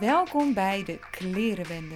Welkom 0.00 0.54
bij 0.54 0.84
de 0.84 0.98
Klerenwende. 1.10 1.94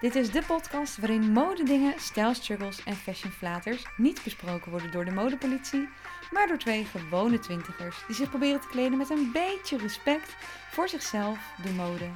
Dit 0.00 0.14
is 0.14 0.30
de 0.30 0.42
podcast 0.46 0.98
waarin 0.98 1.32
modedingen, 1.32 2.00
stijlstruggles 2.00 2.84
en 2.84 2.94
fashionflaters 2.94 3.86
niet 3.96 4.20
besproken 4.24 4.70
worden 4.70 4.90
door 4.90 5.04
de 5.04 5.10
modepolitie, 5.10 5.88
maar 6.30 6.46
door 6.46 6.58
twee 6.58 6.84
gewone 6.84 7.38
twintigers 7.38 8.04
die 8.06 8.16
zich 8.16 8.28
proberen 8.28 8.60
te 8.60 8.68
kleden 8.68 8.98
met 8.98 9.10
een 9.10 9.30
beetje 9.32 9.76
respect 9.76 10.36
voor 10.70 10.88
zichzelf, 10.88 11.38
de 11.62 11.70
mode 11.70 12.08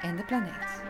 en 0.00 0.16
de 0.16 0.22
planeet. 0.22 0.82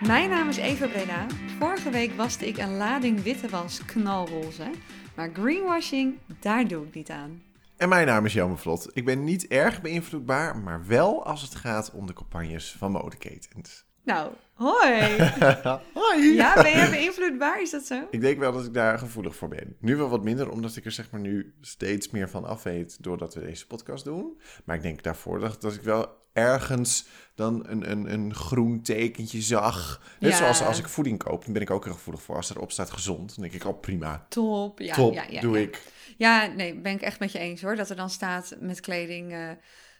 Mijn 0.00 0.30
naam 0.30 0.48
is 0.48 0.56
Eva 0.56 0.86
Breda. 0.86 1.26
Vorige 1.58 1.90
week 1.90 2.12
waste 2.12 2.46
ik 2.46 2.58
een 2.58 2.76
lading 2.76 3.22
witte 3.22 3.48
was 3.48 3.84
knalroze, 3.84 4.70
maar 5.14 5.30
greenwashing, 5.32 6.18
daar 6.40 6.68
doe 6.68 6.86
ik 6.86 6.94
niet 6.94 7.10
aan. 7.10 7.42
En 7.80 7.88
mijn 7.88 8.06
naam 8.06 8.24
is 8.24 8.32
Jelme 8.32 8.56
Vlot. 8.56 8.90
Ik 8.92 9.04
ben 9.04 9.24
niet 9.24 9.46
erg 9.46 9.80
beïnvloedbaar, 9.82 10.56
maar 10.56 10.86
wel 10.86 11.24
als 11.24 11.42
het 11.42 11.54
gaat 11.54 11.90
om 11.94 12.06
de 12.06 12.12
campagnes 12.12 12.74
van 12.78 12.90
modeketens. 12.90 13.84
Nou, 14.04 14.32
hoi! 14.54 15.16
Hoi! 15.94 16.34
Ja, 16.34 16.54
ben 16.62 16.72
jij 16.72 16.90
beïnvloedbaar? 16.90 17.62
Is 17.62 17.70
dat 17.70 17.84
zo? 17.84 18.00
Ik 18.10 18.20
denk 18.20 18.38
wel 18.38 18.52
dat 18.52 18.64
ik 18.64 18.74
daar 18.74 18.98
gevoelig 18.98 19.36
voor 19.36 19.48
ben. 19.48 19.76
Nu 19.78 19.96
wel 19.96 20.08
wat 20.08 20.22
minder, 20.24 20.50
omdat 20.50 20.76
ik 20.76 20.84
er 20.84 20.92
zeg 20.92 21.10
maar 21.10 21.20
nu 21.20 21.54
steeds 21.60 22.10
meer 22.10 22.28
van 22.30 22.44
af 22.44 22.62
weet 22.62 23.02
doordat 23.02 23.34
we 23.34 23.40
deze 23.40 23.66
podcast 23.66 24.04
doen. 24.04 24.40
Maar 24.64 24.76
ik 24.76 24.82
denk 24.82 25.02
daarvoor 25.02 25.40
dat, 25.40 25.60
dat 25.60 25.74
ik 25.74 25.82
wel 25.82 26.08
ergens 26.32 27.06
dan 27.34 27.66
een, 27.66 27.90
een, 27.90 28.12
een 28.12 28.34
groen 28.34 28.82
tekentje 28.82 29.40
zag. 29.40 30.02
Net 30.18 30.30
Ja. 30.30 30.36
zoals 30.36 30.62
als 30.62 30.78
ik 30.78 30.88
voeding 30.88 31.18
koop, 31.22 31.44
dan 31.44 31.52
ben 31.52 31.62
ik 31.62 31.70
ook 31.70 31.84
er 31.86 31.92
gevoelig 31.92 32.22
voor. 32.22 32.36
Als 32.36 32.50
erop 32.50 32.70
staat 32.72 32.90
gezond, 32.90 33.34
dan 33.34 33.44
denk 33.48 33.62
ik, 33.62 33.68
oh 33.68 33.80
prima, 33.80 34.26
Top. 34.28 34.78
Ja, 34.78 34.94
top, 34.94 35.14
ja, 35.14 35.24
ja, 35.28 35.40
doe 35.40 35.60
ik. 35.60 35.82
Ja, 36.20 36.46
nee, 36.46 36.74
ben 36.74 36.92
ik 36.92 37.02
echt 37.02 37.18
met 37.20 37.32
je 37.32 37.38
eens 37.38 37.62
hoor. 37.62 37.76
Dat 37.76 37.90
er 37.90 37.96
dan 37.96 38.10
staat 38.10 38.56
met 38.58 38.80
kleding 38.80 39.32
eh 39.32 39.50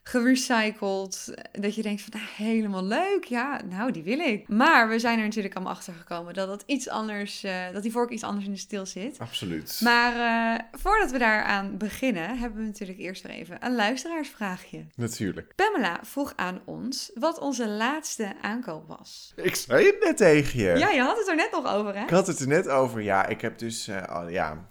gerecycled. 0.03 1.35
Dat 1.53 1.75
je 1.75 1.83
denkt 1.83 2.03
van, 2.03 2.13
nou, 2.21 2.25
helemaal 2.37 2.85
leuk. 2.85 3.25
Ja, 3.25 3.61
nou, 3.69 3.91
die 3.91 4.03
wil 4.03 4.19
ik. 4.19 4.49
Maar 4.49 4.89
we 4.89 4.99
zijn 4.99 5.19
er 5.19 5.25
natuurlijk 5.25 5.55
allemaal 5.55 5.73
achter 5.73 5.93
gekomen 5.93 6.35
dat 6.35 6.49
dat 6.49 6.63
iets 6.67 6.89
anders, 6.89 7.45
eh, 7.45 7.55
dat 7.73 7.83
die 7.83 7.93
vork 7.93 8.11
iets 8.11 8.23
anders 8.23 8.47
in 8.47 8.53
de 8.53 8.59
stil 8.59 8.87
zit. 8.87 9.19
Absoluut. 9.19 9.81
Maar 9.85 10.15
eh, 10.15 10.65
voordat 10.73 11.11
we 11.11 11.19
daaraan 11.19 11.77
beginnen, 11.77 12.39
hebben 12.39 12.61
we 12.61 12.67
natuurlijk 12.67 12.99
eerst 12.99 13.23
weer 13.23 13.33
even 13.33 13.57
een 13.61 13.75
luisteraarsvraagje. 13.75 14.87
Natuurlijk. 14.95 15.53
Pamela 15.57 16.01
vroeg 16.03 16.33
aan 16.37 16.61
ons 16.65 17.11
wat 17.15 17.39
onze 17.39 17.69
laatste 17.69 18.33
aankoop 18.43 18.89
was. 18.89 19.33
Ik 19.37 19.55
zei 19.55 19.87
het 19.87 20.05
net 20.05 20.17
tegen 20.17 20.59
je. 20.59 20.79
Ja, 20.79 20.91
je 20.91 21.01
had 21.01 21.19
het 21.19 21.29
er 21.29 21.37
net 21.37 21.51
nog 21.53 21.75
over, 21.75 21.95
hè? 21.95 22.03
Ik 22.03 22.11
had 22.11 22.27
het 22.27 22.41
er 22.41 22.49
net 22.49 22.69
over. 22.69 23.03
Ja, 23.03 23.27
ik 23.27 23.41
heb 23.41 23.59
dus... 23.59 23.89
eh, 23.89 24.25
ja, 24.29 24.69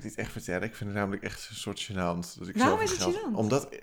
ik 0.06 0.08
dit 0.10 0.18
echt 0.18 0.32
vertellen? 0.32 0.62
Ik 0.62 0.74
vind 0.74 0.90
het 0.90 0.98
namelijk 0.98 1.22
echt 1.22 1.46
een 1.50 1.56
soort 1.56 1.84
gênant. 1.92 2.38
Dat 2.38 2.48
ik 2.48 2.56
Waarom 2.56 2.78
zoveel 2.78 2.82
is 2.82 2.90
het 2.90 3.00
geld- 3.02 3.16
gênant? 3.16 3.36
Omdat... 3.36 3.68
eh, 3.68 3.78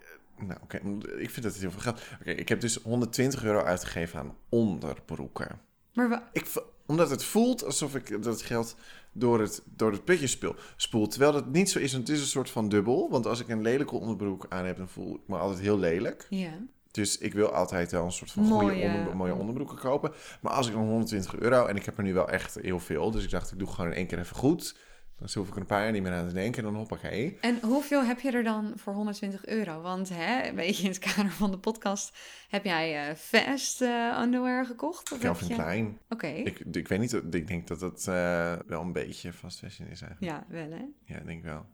Nou, 0.48 0.60
oké. 0.64 0.78
ik 1.18 1.30
vind 1.30 1.44
dat 1.44 1.52
het 1.54 1.62
heel 1.62 1.72
veel 1.72 1.80
geld... 1.82 2.02
Oké, 2.20 2.32
ik 2.32 2.50
heb 2.50 2.60
dus 2.62 2.76
120 2.76 3.44
euro 3.44 3.62
uitgegeven 3.64 4.20
aan 4.20 4.36
onderbroeken. 4.50 5.60
Maar 5.94 6.30
Ik, 6.34 6.46
omdat 6.86 7.10
het 7.10 7.24
voelt 7.24 7.64
alsof 7.66 7.96
ik 7.96 8.24
dat 8.24 8.42
geld 8.42 8.76
door 9.12 9.40
het, 9.42 9.62
door 9.76 9.92
het 9.92 10.06
putje 10.06 10.28
speel, 10.28 10.56
spoel. 10.76 11.08
Terwijl 11.08 11.32
dat 11.32 11.48
niet 11.48 11.70
zo 11.70 11.80
is. 11.80 11.92
Want 11.94 12.08
het 12.08 12.18
is 12.18 12.22
een 12.24 12.30
soort 12.30 12.50
van 12.50 12.70
dubbel. 12.70 13.10
Want 13.10 13.26
als 13.26 13.40
ik 13.40 13.48
een 13.50 13.62
lelijke 13.62 13.96
onderbroek 13.96 14.46
aan 14.50 14.66
heb, 14.66 14.78
dan 14.78 14.90
voel 14.90 15.16
ik 15.16 15.22
me 15.26 15.38
altijd 15.38 15.60
heel 15.60 15.80
lelijk. 15.80 16.28
ja. 16.30 16.52
Dus 16.92 17.18
ik 17.18 17.34
wil 17.34 17.50
altijd 17.54 17.92
wel 17.92 18.06
een 18.06 18.12
soort 18.12 18.32
van 18.32 18.44
Mooie- 18.44 18.70
goede 18.72 18.98
onder, 18.98 19.16
mooie 19.16 19.34
onderbroeken 19.36 19.78
kopen. 19.78 20.12
Maar 20.42 20.52
als 20.54 20.68
ik 20.68 20.74
dan 20.74 20.82
120 20.84 21.36
euro, 21.36 21.66
en 21.66 21.76
ik 21.76 21.86
heb 21.86 21.98
er 21.98 22.04
nu 22.04 22.14
wel 22.14 22.30
echt 22.30 22.56
heel 22.56 22.80
veel. 22.80 23.12
Dus 23.12 23.24
ik 23.24 23.30
dacht, 23.30 23.52
ik 23.52 23.60
doe 23.60 23.68
gewoon 23.68 23.90
in 23.92 23.96
één 23.98 24.08
keer 24.08 24.20
even 24.20 24.36
goed. 24.36 24.76
Dan 25.22 25.30
hoef 25.34 25.48
ik 25.48 25.54
er 25.56 25.60
een 25.62 25.66
paar 25.68 25.84
jaar 25.84 25.92
niet 25.92 26.02
meer 26.04 26.12
aan 26.12 26.28
te 26.28 26.34
denken. 26.34 26.58
En 26.58 26.64
dan 26.70 26.76
hoppakee. 26.76 27.38
En 27.42 27.60
hoeveel 27.62 28.04
heb 28.04 28.20
je 28.20 28.32
er 28.32 28.44
dan 28.44 28.74
voor 28.76 28.94
120 28.94 29.46
euro? 29.46 29.82
Want 29.82 30.10
hè, 30.14 30.48
een 30.48 30.56
beetje 30.56 30.84
in 30.84 30.90
het 30.90 31.00
kader 31.00 31.32
van 31.32 31.52
de 31.52 31.58
podcast, 31.58 32.18
heb 32.50 32.64
jij 32.66 33.08
eh 33.10 33.16
fast 33.16 33.82
eh, 33.82 34.20
underwear 34.22 34.66
gekocht? 34.66 35.12
Of 35.12 35.20
Calvin 35.20 35.48
heb 35.48 35.58
je- 35.58 35.64
Klein. 35.64 36.00
Oké, 36.10 36.28
Ik, 36.28 36.60
ik 36.72 36.88
weet 36.88 37.00
niet, 37.00 37.14
ik 37.32 37.48
denk 37.48 37.68
dat 37.68 37.80
dat 37.80 38.06
eh, 38.08 38.54
wel 38.68 38.82
een 38.82 38.94
beetje 38.94 39.34
fast 39.34 39.60
fashion 39.60 39.88
is 39.90 40.02
eigenlijk. 40.02 40.32
ja, 40.32 40.46
wel 40.48 40.72
hè? 40.72 40.86
Ja, 41.14 41.20
ik 41.20 41.26
denk 41.26 41.44
wel. 41.44 41.66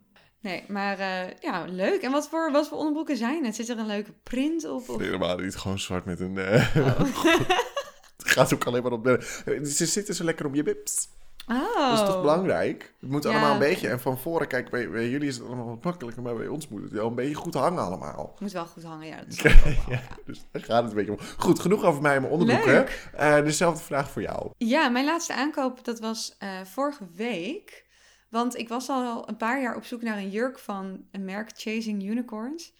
Nee, 0.41 0.63
maar 0.67 0.97
ja, 1.41 1.65
leuk. 1.65 2.01
En 2.01 2.11
wat 2.11 2.29
voor, 2.29 2.51
wat 2.51 2.67
voor 2.67 2.77
onderbroeken 2.77 3.17
zijn 3.17 3.45
het? 3.45 3.55
Zit 3.55 3.69
er 3.69 3.77
een 3.77 3.85
leuke 3.87 4.13
print 4.23 4.65
op? 4.65 4.89
Of... 4.89 4.99
Helemaal 4.99 5.37
niet 5.37 5.55
gewoon 5.55 5.79
zwart 5.79 6.05
met 6.05 6.19
een... 6.19 6.37
Oh. 6.39 6.99
het 8.17 8.27
gaat 8.31 8.53
ook 8.53 8.63
alleen 8.65 8.83
maar 8.83 8.91
op 8.91 9.03
de... 9.03 9.41
Ze 9.75 9.85
zitten 9.85 10.15
zo 10.15 10.23
lekker 10.23 10.45
op 10.45 10.55
je 10.55 10.63
bips. 10.63 11.07
Oh. 11.47 11.89
Dat 11.89 11.99
is 11.99 12.05
toch 12.13 12.21
belangrijk? 12.21 12.93
Het 12.99 13.09
moet 13.09 13.23
Ja. 13.23 13.29
allemaal 13.29 13.53
een 13.53 13.59
beetje... 13.59 13.87
En 13.87 13.99
van 13.99 14.17
voren, 14.19 14.47
kijk, 14.47 14.69
bij, 14.69 14.89
bij 14.89 15.09
jullie 15.09 15.27
is 15.27 15.37
het 15.37 15.45
allemaal 15.47 15.65
wat 15.65 15.83
makkelijker. 15.83 16.23
Maar 16.23 16.35
bij 16.35 16.47
ons 16.47 16.67
moet 16.67 16.81
het 16.81 16.91
wel 16.91 17.07
een 17.07 17.15
beetje 17.15 17.33
goed 17.35 17.53
hangen 17.53 17.83
allemaal. 17.83 18.35
Moet 18.39 18.51
wel 18.51 18.65
goed 18.65 18.83
hangen, 18.83 19.07
ja. 19.07 19.17
Dat 19.27 19.41
wel, 19.63 19.73
ja. 19.89 20.01
Dus 20.25 20.45
daar 20.51 20.63
gaat 20.63 20.81
het 20.81 20.91
een 20.91 20.97
beetje 20.97 21.11
om. 21.11 21.19
Goed, 21.37 21.59
genoeg 21.59 21.83
over 21.83 22.01
mij 22.01 22.15
en 22.15 22.21
mijn 22.21 22.33
onderbroeken. 22.33 22.73
Leuk. 22.73 23.09
Eh, 23.13 23.35
dezelfde 23.43 23.83
vraag 23.83 24.09
voor 24.11 24.21
jou. 24.21 24.51
Ja, 24.57 24.89
mijn 24.89 25.05
laatste 25.05 25.33
aankoop, 25.33 25.83
dat 25.85 25.99
was 25.99 26.35
eh, 26.39 26.49
vorige 26.63 27.07
week. 27.15 27.85
Want 28.29 28.57
ik 28.57 28.69
was 28.69 28.89
al 28.89 29.29
een 29.29 29.37
paar 29.37 29.61
jaar 29.61 29.75
op 29.75 29.83
zoek 29.85 30.01
naar 30.01 30.17
een 30.17 30.29
jurk 30.29 30.59
van 30.59 31.05
een 31.11 31.25
merk 31.25 31.51
Chasing 31.55 32.03
Unicorns. 32.03 32.73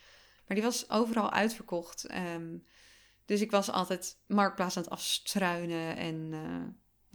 Maar 0.47 0.56
die 0.57 0.66
was 0.66 0.89
overal 0.89 1.31
uitverkocht. 1.31 2.06
Ehm, 2.06 2.57
dus 3.25 3.41
ik 3.41 3.51
was 3.51 3.72
altijd 3.72 4.17
marktplaats 4.27 4.77
aan 4.77 4.83
het 4.83 4.91
afstruinen 4.91 5.97
en 5.97 6.29
eh, 6.31 6.39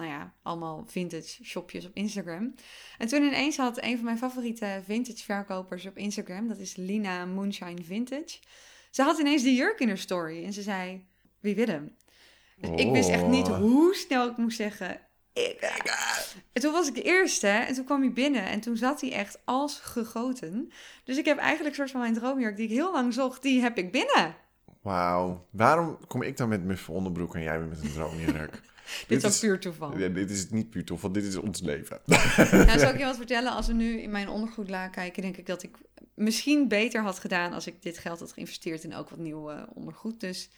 nou 0.02 0.14
ja, 0.14 0.32
allemaal 0.42 0.84
vintage 0.86 1.44
shopjes 1.44 1.86
op 1.86 1.90
Instagram. 1.94 2.54
En 2.98 3.08
toen 3.08 3.22
ineens 3.22 3.56
had 3.56 3.82
een 3.82 3.96
van 3.96 4.04
mijn 4.04 4.18
favoriete 4.18 4.82
vintage 4.84 5.24
verkopers 5.24 5.86
op 5.86 5.96
Instagram, 5.96 6.48
dat 6.48 6.58
is 6.58 6.76
Lina 6.76 7.24
Moonshine 7.24 7.82
Vintage. 7.82 8.38
Ze 8.90 9.02
had 9.02 9.18
ineens 9.18 9.42
die 9.42 9.54
jurk 9.54 9.80
in 9.80 9.88
haar 9.88 9.98
story 9.98 10.44
en 10.44 10.52
ze 10.52 10.62
zei, 10.62 11.06
wie 11.40 11.54
wil 11.54 11.66
hem? 11.66 11.96
Dus 12.56 12.70
ik 12.80 12.92
wist 12.92 13.08
echt 13.08 13.26
niet 13.26 13.48
Oh. 13.48 13.56
hoe 13.58 13.94
snel 13.94 14.28
ik 14.28 14.36
moest 14.36 14.56
zeggen. 14.56 15.00
Ik, 15.32 15.72
en 16.52 16.60
toen 16.60 16.72
was 16.72 16.88
ik 16.88 16.94
de 16.94 17.02
eerste 17.02 17.48
en 17.48 17.74
toen 17.74 17.84
kwam 17.84 18.00
hij 18.00 18.12
binnen 18.12 18.46
en 18.46 18.60
toen 18.60 18.76
zat 18.76 19.00
hij 19.00 19.12
echt 19.12 19.38
als 19.44 19.78
gegoten. 19.78 20.72
Dus 21.04 21.16
ik 21.16 21.24
heb 21.24 21.38
eigenlijk 21.38 21.68
een 21.68 21.74
soort 21.74 21.90
van 21.90 22.00
mijn 22.00 22.14
droomjurk 22.14 22.56
die 22.56 22.64
ik 22.68 22.72
heel 22.72 22.92
lang 22.92 23.12
zocht, 23.12 23.42
die 23.42 23.60
heb 23.60 23.78
ik 23.78 23.92
binnen. 23.92 24.36
Wauw. 24.82 25.46
Waarom 25.50 26.06
kom 26.06 26.22
ik 26.22 26.36
dan 26.36 26.48
met 26.48 26.64
mijn 26.64 26.78
onderbroek 26.88 27.34
en 27.34 27.42
jij 27.42 27.58
weer 27.58 27.68
met 27.68 27.82
een 27.82 27.92
droomjurk? 27.92 28.60
Dit 29.06 29.24
is 29.24 29.34
ook 29.34 29.40
puur 29.40 29.60
toeval. 29.60 29.98
Ja, 29.98 30.08
dit 30.08 30.30
is 30.30 30.50
niet 30.50 30.70
puur 30.70 30.84
want 31.00 31.14
dit 31.14 31.24
is 31.24 31.36
ons 31.36 31.60
leven. 31.60 32.00
Nou, 32.66 32.78
zal 32.78 32.92
ik 32.92 32.98
je 32.98 33.04
wat 33.12 33.16
vertellen? 33.16 33.52
Als 33.52 33.66
we 33.66 33.72
nu 33.72 34.00
in 34.00 34.10
mijn 34.10 34.28
ondergoedla 34.28 34.88
kijken, 34.88 35.22
denk 35.22 35.36
ik 35.36 35.46
dat 35.46 35.62
ik 35.62 35.76
misschien 36.14 36.68
beter 36.68 37.02
had 37.02 37.18
gedaan 37.18 37.52
als 37.52 37.66
ik 37.66 37.82
dit 37.82 37.98
geld 37.98 38.20
had 38.20 38.32
geïnvesteerd 38.32 38.84
in 38.84 38.94
ook 38.94 39.10
wat 39.10 39.18
nieuw 39.18 39.50
eh, 39.50 39.62
ondergoed. 39.74 40.20
Dus 40.20 40.50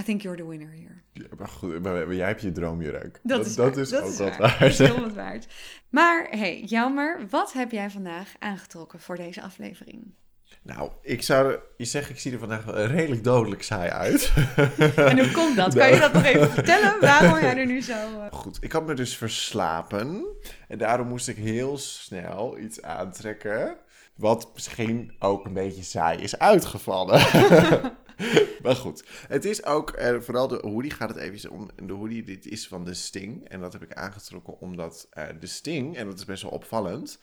I 0.00 0.02
think 0.02 0.22
you're 0.22 0.36
the 0.36 0.48
winner 0.48 0.70
here. 0.70 1.00
Ja, 1.12 1.26
maar 1.38 1.48
goed, 1.48 1.82
maar, 1.82 2.06
maar 2.06 2.14
jij 2.14 2.26
hebt 2.26 2.40
je 2.40 2.52
droomjurk. 2.52 3.20
Dat, 3.22 3.46
is, 3.46 3.54
dat 3.54 3.76
is 3.76 3.88
dat 3.88 4.02
ook 4.02 4.08
is 4.10 4.18
wat 4.18 4.28
waar. 4.28 4.38
waard. 4.38 4.58
Dat 4.58 4.68
is 4.68 4.78
heel 4.78 5.00
wat 5.00 5.14
waard. 5.14 5.46
Maar 5.88 6.26
hey, 6.30 6.62
jammer. 6.62 7.28
Wat 7.28 7.52
heb 7.52 7.70
jij 7.70 7.90
vandaag 7.90 8.34
aangetrokken 8.38 9.00
voor 9.00 9.16
deze 9.16 9.42
aflevering? 9.42 10.14
Nou, 10.62 10.90
ik 11.02 11.22
zou 11.22 11.58
je 11.76 11.84
zeggen, 11.84 12.14
ik 12.14 12.20
zie 12.20 12.32
er 12.32 12.38
vandaag 12.38 12.64
wel 12.64 12.84
redelijk 12.84 13.24
dodelijk 13.24 13.62
saai 13.62 13.90
uit. 13.90 14.32
En 14.96 15.18
hoe 15.18 15.30
komt 15.30 15.56
dat? 15.56 15.74
Kan 15.74 15.90
je 15.92 15.98
dat 16.00 16.12
nog 16.12 16.24
even 16.24 16.50
vertellen? 16.50 17.00
Waarom 17.00 17.38
jij 17.40 17.56
er 17.56 17.66
nu 17.66 17.80
zo... 17.82 17.92
eh, 17.92 18.26
Goed, 18.30 18.58
ik 18.60 18.72
had 18.72 18.86
me 18.86 18.94
dus 18.94 19.16
verslapen. 19.16 20.24
En 20.68 20.78
daarom 20.78 21.08
moest 21.08 21.28
ik 21.28 21.36
heel 21.36 21.78
snel 21.78 22.58
iets 22.58 22.82
aantrekken. 22.82 23.76
Wat 24.14 24.50
misschien 24.54 25.14
ook 25.18 25.44
een 25.44 25.52
beetje 25.52 25.82
saai 25.82 26.18
is 26.18 26.38
uitgevallen. 26.38 27.20
maar 28.62 28.76
goed, 28.76 29.04
het 29.28 29.44
is 29.44 29.64
ook, 29.64 29.90
eh, 29.90 30.20
vooral 30.20 30.48
de 30.48 30.58
hoodie 30.62 30.90
gaat 30.90 31.08
het 31.08 31.18
even 31.18 31.50
om. 31.50 31.70
De 31.86 31.92
hoodie, 31.92 32.22
dit 32.24 32.46
is 32.46 32.68
van 32.68 32.84
de 32.84 32.94
Sting. 32.94 33.48
En 33.48 33.60
dat 33.60 33.72
heb 33.72 33.82
ik 33.82 33.92
aangetrokken 33.94 34.60
omdat 34.60 35.06
eh, 35.10 35.24
de 35.40 35.46
Sting, 35.46 35.96
en 35.96 36.06
dat 36.06 36.18
is 36.18 36.24
best 36.24 36.42
wel 36.42 36.52
opvallend. 36.52 37.18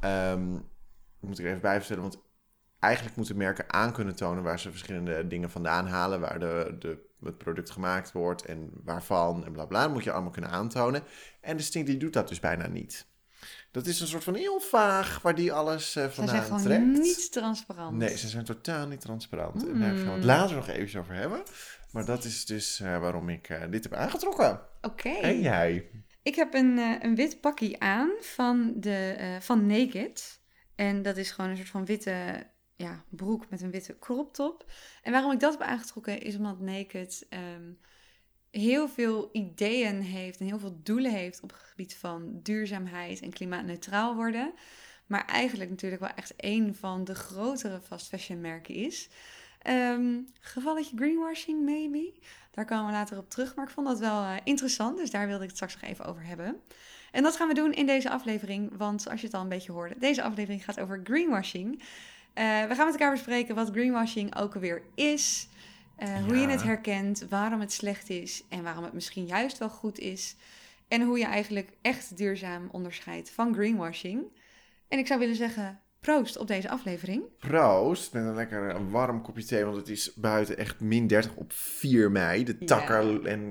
ehm, 0.00 0.50
moet 1.20 1.38
ik 1.38 1.44
er 1.44 1.50
even 1.50 1.60
bij 1.62 1.78
vertellen, 1.78 2.02
want 2.02 2.18
eigenlijk 2.82 3.16
moeten 3.16 3.36
merken 3.36 3.72
aan 3.72 3.92
kunnen 3.92 4.16
tonen 4.16 4.42
waar 4.42 4.58
ze 4.60 4.70
verschillende 4.70 5.26
dingen 5.26 5.50
vandaan 5.50 5.86
halen, 5.86 6.20
waar 6.20 6.38
de, 6.38 6.76
de, 6.78 6.98
het 7.24 7.38
product 7.38 7.70
gemaakt 7.70 8.12
wordt 8.12 8.44
en 8.44 8.70
waarvan 8.84 9.44
en 9.44 9.52
bla 9.52 9.66
bla. 9.66 9.82
Dat 9.82 9.92
moet 9.92 10.04
je 10.04 10.12
allemaal 10.12 10.30
kunnen 10.30 10.50
aantonen. 10.50 11.02
En 11.40 11.56
de 11.56 11.62
Sting 11.62 11.86
die 11.86 11.96
doet 11.96 12.12
dat 12.12 12.28
dus 12.28 12.40
bijna 12.40 12.66
niet. 12.66 13.06
Dat 13.70 13.86
is 13.86 14.00
een 14.00 14.06
soort 14.06 14.24
van 14.24 14.34
heel 14.34 14.60
vaag 14.60 15.22
waar 15.22 15.34
die 15.34 15.52
alles 15.52 15.96
eh 15.96 16.04
Ze 16.04 16.10
vandaan 16.10 16.34
zijn 16.34 16.46
gewoon 16.46 16.62
trekt. 16.62 16.86
niet 16.86 17.32
transparant. 17.32 17.96
Nee, 17.96 18.16
ze 18.16 18.28
zijn 18.28 18.44
totaal 18.44 18.86
niet 18.86 19.00
transparant. 19.00 19.62
En 19.66 19.74
Mm. 19.74 19.80
daar 19.80 19.94
gaan 19.96 20.04
we 20.06 20.10
het 20.10 20.24
later 20.24 20.56
nog 20.56 20.68
even 20.68 21.00
over 21.00 21.14
hebben. 21.14 21.42
Maar 21.92 22.04
dat 22.04 22.24
is 22.24 22.46
dus 22.46 22.80
eh, 22.80 22.98
waarom 22.98 23.28
ik 23.28 23.48
eh, 23.48 23.60
dit 23.70 23.82
heb 23.82 23.94
aangetrokken. 23.94 24.60
Oké. 24.80 25.08
En 25.08 25.40
jij? 25.40 25.90
Ik 26.22 26.34
heb 26.34 26.54
een, 26.54 26.78
eh, 26.78 26.94
een 27.00 27.14
wit 27.14 27.40
pakje 27.40 27.78
aan 27.78 28.10
van, 28.20 28.72
de, 28.76 29.14
eh, 29.18 29.40
van 29.40 29.66
Naked. 29.66 30.40
En 30.74 31.02
dat 31.02 31.16
is 31.16 31.30
gewoon 31.30 31.50
een 31.50 31.56
soort 31.56 31.68
van 31.68 31.84
witte 31.84 32.46
ja, 32.76 33.04
broek 33.08 33.50
met 33.50 33.60
een 33.60 33.70
witte 33.70 33.98
crop 33.98 34.34
top. 34.34 34.70
En 35.02 35.12
waarom 35.12 35.32
ik 35.32 35.40
dat 35.40 35.52
heb 35.52 35.62
aangetrokken 35.62 36.20
is 36.20 36.36
omdat 36.36 36.60
Naked 36.60 37.26
ehm, 37.28 37.72
heel 38.50 38.88
veel 38.88 39.28
ideeën 39.32 40.02
heeft 40.02 40.40
en 40.40 40.46
heel 40.46 40.58
veel 40.58 40.80
doelen 40.82 41.12
heeft 41.12 41.42
op 41.42 41.50
het 41.50 41.62
gebied 41.62 41.96
van 41.96 42.40
duurzaamheid 42.42 43.20
en 43.20 43.32
klimaatneutraal 43.32 44.14
worden. 44.14 44.52
Maar 45.06 45.24
eigenlijk 45.24 45.70
natuurlijk 45.70 46.02
wel 46.02 46.14
echt 46.14 46.32
een 46.36 46.74
van 46.74 47.04
de 47.04 47.14
grotere 47.14 47.80
fast 47.80 48.08
fashion 48.08 48.40
merken 48.40 48.74
is. 48.74 49.08
Ehm, 49.58 50.20
gevalletje 50.40 50.96
greenwashing, 50.96 51.64
maybe. 51.64 52.12
Daar 52.50 52.64
komen 52.64 52.86
we 52.86 52.92
later 52.92 53.18
op 53.18 53.30
terug. 53.30 53.54
Maar 53.54 53.64
ik 53.64 53.70
vond 53.70 53.86
dat 53.86 53.98
wel 53.98 54.22
eh, 54.22 54.36
interessant, 54.44 54.96
dus 54.96 55.10
daar 55.10 55.26
wilde 55.26 55.42
ik 55.42 55.48
het 55.48 55.56
straks 55.56 55.74
nog 55.74 55.90
even 55.90 56.04
over 56.04 56.24
hebben. 56.24 56.60
En 57.12 57.22
dat 57.22 57.36
gaan 57.36 57.48
we 57.48 57.54
doen 57.54 57.72
in 57.72 57.86
deze 57.86 58.10
aflevering, 58.10 58.76
want 58.76 59.08
als 59.08 59.20
je 59.20 59.26
het 59.26 59.36
al 59.36 59.42
een 59.42 59.48
beetje 59.48 59.72
hoorde, 59.72 59.98
deze 59.98 60.22
aflevering 60.22 60.64
gaat 60.64 60.80
over 60.80 61.00
greenwashing. 61.04 61.82
Eh, 62.34 62.44
we 62.44 62.74
gaan 62.74 62.84
met 62.84 62.94
elkaar 62.94 63.10
bespreken 63.10 63.54
wat 63.54 63.70
greenwashing 63.70 64.36
ook 64.38 64.54
alweer 64.54 64.82
is, 64.94 65.48
eh, 65.96 66.24
hoe 66.24 66.36
je 66.36 66.46
het 66.48 66.62
herkent, 66.62 67.26
waarom 67.28 67.60
het 67.60 67.72
slecht 67.72 68.10
is 68.10 68.42
en 68.48 68.62
waarom 68.62 68.84
het 68.84 68.92
misschien 68.92 69.26
juist 69.26 69.58
wel 69.58 69.68
goed 69.70 69.98
is. 69.98 70.36
En 70.88 71.02
hoe 71.02 71.18
je 71.18 71.24
eigenlijk 71.24 71.70
echt 71.82 72.16
duurzaam 72.16 72.68
onderscheidt 72.72 73.30
van 73.30 73.54
greenwashing. 73.54 74.22
En 74.88 74.98
ik 74.98 75.06
zou 75.06 75.20
willen 75.20 75.36
zeggen, 75.36 75.80
proost 76.00 76.36
op 76.38 76.46
deze 76.46 76.68
aflevering. 76.68 77.22
Proost, 77.38 78.12
met 78.12 78.22
een 78.24 78.34
lekker 78.34 78.90
warm 78.90 79.22
kopje 79.22 79.44
thee, 79.44 79.64
want 79.64 79.76
het 79.76 79.88
is 79.88 80.14
buiten 80.14 80.56
echt 80.58 80.80
min 80.80 81.06
30 81.06 81.34
op 81.34 81.52
4 81.52 82.10
mei. 82.10 82.44
De 82.44 82.56
Ja. 82.58 82.66
takken 82.66 83.26
en 83.26 83.50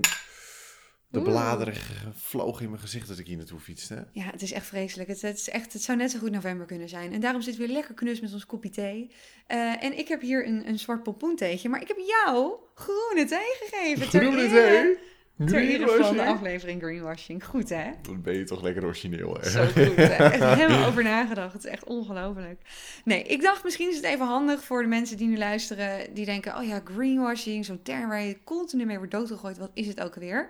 de 1.11 1.21
bladeren 1.21 1.73
vlogen 2.13 2.63
in 2.63 2.69
mijn 2.69 2.81
gezicht 2.81 3.07
dat 3.07 3.17
ik 3.17 3.27
hier 3.27 3.37
naartoe 3.37 3.59
fietste. 3.59 4.07
Ja, 4.11 4.23
het 4.23 4.41
is 4.41 4.51
echt 4.51 4.65
vreselijk. 4.65 5.09
Het, 5.09 5.21
het, 5.21 5.37
is 5.37 5.49
echt, 5.49 5.73
het 5.73 5.81
zou 5.81 5.97
net 5.97 6.11
zo 6.11 6.19
goed 6.19 6.31
november 6.31 6.65
kunnen 6.65 6.89
zijn. 6.89 7.13
En 7.13 7.19
daarom 7.19 7.41
zit 7.41 7.55
weer 7.55 7.67
lekker 7.67 7.93
knus 7.93 8.19
met 8.19 8.33
ons 8.33 8.45
kopje 8.45 8.69
thee. 8.69 9.11
Eh, 9.47 9.83
en 9.83 9.97
ik 9.97 10.07
heb 10.07 10.21
hier 10.21 10.47
een, 10.47 10.67
een 10.67 10.79
zwart 10.79 11.03
pompoentheetje, 11.03 11.69
maar 11.69 11.81
ik 11.81 11.87
heb 11.87 11.97
jou 11.97 12.53
groene 12.75 13.25
thee 13.25 13.55
gegeven. 13.59 14.07
Groene 14.07 14.47
thee? 14.47 15.09
Ter 15.45 15.61
ere 15.61 16.03
van 16.03 16.15
de 16.15 16.25
aflevering 16.25 16.81
Greenwashing. 16.81 17.45
Goed 17.45 17.69
hè? 17.69 17.91
Dan 18.01 18.21
ben 18.21 18.33
je 18.33 18.43
toch 18.43 18.61
lekker 18.61 18.85
origineel, 18.85 19.37
hè? 19.39 19.49
Zo 19.49 19.65
goed 19.65 19.95
hè? 19.95 20.03
Echt 20.37 20.59
helemaal 20.59 20.87
over 20.87 21.03
nagedacht. 21.03 21.53
Het 21.53 21.63
is 21.63 21.71
echt 21.71 21.83
ongelooflijk. 21.83 22.61
Nee, 23.03 23.23
ik 23.23 23.41
dacht 23.41 23.63
misschien 23.63 23.89
is 23.89 23.95
het 23.95 24.05
even 24.05 24.25
handig 24.25 24.63
voor 24.63 24.81
de 24.81 24.87
mensen 24.87 25.17
die 25.17 25.27
nu 25.27 25.37
luisteren. 25.37 26.13
Die 26.13 26.25
denken, 26.25 26.57
oh 26.57 26.63
ja, 26.63 26.81
greenwashing, 26.83 27.65
zo'n 27.65 27.81
term 27.81 28.07
waar 28.07 28.21
je 28.21 28.43
continu 28.43 28.85
mee 28.85 28.97
wordt 28.97 29.11
doodgegooid. 29.11 29.57
Wat 29.57 29.71
is 29.73 29.87
het 29.87 30.01
ook 30.01 30.13
alweer? 30.15 30.49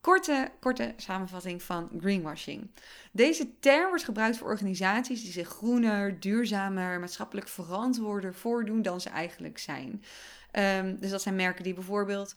Korte, 0.00 0.50
korte 0.60 0.94
samenvatting 0.96 1.62
van 1.62 1.90
greenwashing. 1.98 2.70
Deze 3.12 3.58
term 3.58 3.88
wordt 3.88 4.04
gebruikt 4.04 4.36
voor 4.36 4.48
organisaties 4.48 5.22
die 5.22 5.32
zich 5.32 5.48
groener, 5.48 6.20
duurzamer, 6.20 7.00
maatschappelijk 7.00 7.48
verantwoorder 7.48 8.34
voordoen 8.34 8.82
dan 8.82 9.00
ze 9.00 9.08
eigenlijk 9.08 9.58
zijn. 9.58 10.02
Ehm, 10.50 10.96
dus 10.96 11.10
dat 11.10 11.22
zijn 11.22 11.36
merken 11.36 11.64
die 11.64 11.74
bijvoorbeeld 11.74 12.34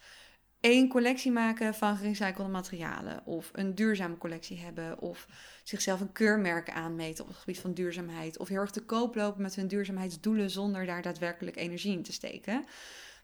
één 0.60 0.88
collectie 0.88 1.32
maken 1.32 1.74
van 1.74 1.98
gerecyclede 1.98 2.50
materialen, 2.50 3.26
of 3.26 3.50
een 3.54 3.76
duurzame 3.76 4.18
collectie 4.18 4.60
hebben, 4.60 5.00
of 5.00 5.28
zichzelf 5.64 6.02
een 6.02 6.12
keurmerk 6.12 6.70
aanmeten 6.70 7.24
op 7.24 7.30
het 7.30 7.40
gebied 7.40 7.60
van 7.60 7.74
duurzaamheid, 7.74 8.38
of 8.38 8.48
heel 8.48 8.60
erg 8.60 8.72
te 8.72 8.86
koop 8.86 9.16
lopen 9.16 9.42
met 9.42 9.56
hun 9.56 9.68
duurzaamheidsdoelen 9.68 10.50
zonder 10.50 10.86
daar 10.86 11.02
daadwerkelijk 11.02 11.56
energie 11.56 11.94
in 11.94 12.04
te 12.04 12.14
steken. 12.14 12.66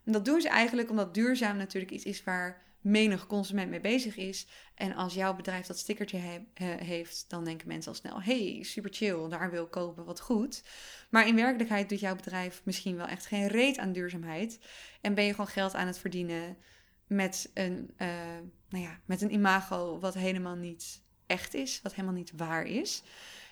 En 0.04 0.12
dat 0.12 0.26
doen 0.26 0.42
ze 0.42 0.50
eigenlijk 0.50 0.90
omdat 0.90 1.14
duurzaam 1.14 1.58
natuurlijk 1.58 1.92
iets 1.92 2.04
is 2.04 2.24
waar 2.24 2.68
menig 2.82 3.28
consument 3.28 3.70
mee 3.70 3.80
bezig 3.82 4.16
is. 4.18 4.48
En 4.76 4.96
als 4.96 5.14
jouw 5.14 5.36
bedrijf 5.36 5.66
dat 5.66 5.78
stickertje 5.78 6.18
he- 6.18 6.46
he- 6.54 6.84
heeft, 6.84 7.26
dan 7.28 7.44
denken 7.44 7.68
mensen 7.68 7.92
al 7.92 7.98
snel: 7.98 8.22
hey, 8.22 8.60
super 8.64 8.94
chill, 8.94 9.30
daar 9.30 9.52
wil 9.52 9.64
ik 9.64 9.72
kopen, 9.72 10.06
wat 10.06 10.20
goed. 10.20 10.64
Maar 11.10 11.28
in 11.28 11.36
werkelijkheid 11.36 11.90
doet 11.90 12.00
jouw 12.00 12.16
bedrijf 12.16 12.62
misschien 12.64 12.96
wel 12.96 13.06
echt 13.08 13.26
geen 13.26 13.48
reet 13.48 13.78
aan 13.78 13.92
duurzaamheid. 13.92 14.60
En 15.02 15.14
ben 15.14 15.24
je 15.24 15.32
gewoon 15.32 15.48
geld 15.48 15.74
aan 15.76 15.88
het 15.88 15.98
verdienen 16.00 16.58
met 17.08 17.52
een, 17.54 17.94
eh, 17.98 18.08
nou 18.70 18.84
ja, 18.84 19.00
met 19.06 19.22
een 19.22 19.34
imago 19.34 20.00
wat 20.00 20.14
helemaal 20.14 20.56
niet 20.56 21.02
echt 21.28 21.54
is, 21.54 21.80
wat 21.84 21.94
helemaal 21.94 22.16
niet 22.18 22.32
waar 22.36 22.66
is. 22.66 23.04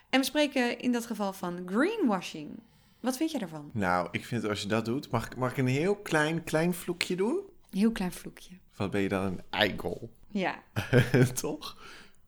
En 0.09 0.19
we 0.19 0.25
spreken 0.25 0.79
in 0.79 0.91
dat 0.91 1.05
geval 1.05 1.33
van 1.33 1.61
greenwashing. 1.65 2.59
Wat 2.99 3.17
vind 3.17 3.31
jij 3.31 3.39
daarvan? 3.39 3.69
Nou, 3.73 4.07
ik 4.11 4.25
vind 4.25 4.43
als 4.45 4.61
je 4.61 4.67
dat 4.67 4.85
doet, 4.85 5.09
mag, 5.11 5.25
ik- 5.25 5.35
mag 5.35 5.51
ik 5.51 5.57
een 5.57 5.67
heel 5.67 5.95
klein, 5.95 6.43
klein 6.43 6.73
vloekje 6.73 7.15
doen? 7.15 7.39
Heel 7.71 7.91
klein 7.91 8.11
vloekje. 8.11 8.57
Wat 8.75 8.91
ben 8.91 9.01
je 9.01 9.09
dan 9.09 9.25
een 9.25 9.41
eikel? 9.49 10.13
Ja. 10.27 10.63
toch? 11.41 11.77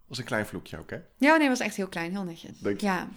was 0.07 0.17
een 0.17 0.23
klein 0.23 0.45
vloekje 0.45 0.77
ook, 0.77 0.89
hè? 0.89 0.99
Ja, 1.17 1.35
nee, 1.35 1.47
was 1.47 1.59
echt 1.59 1.75
heel 1.75 1.87
klein, 1.87 2.11
heel 2.11 2.23
netjes. 2.23 2.59
Dank 2.59 2.79
je. 2.79 2.85
Ja. 2.85 3.07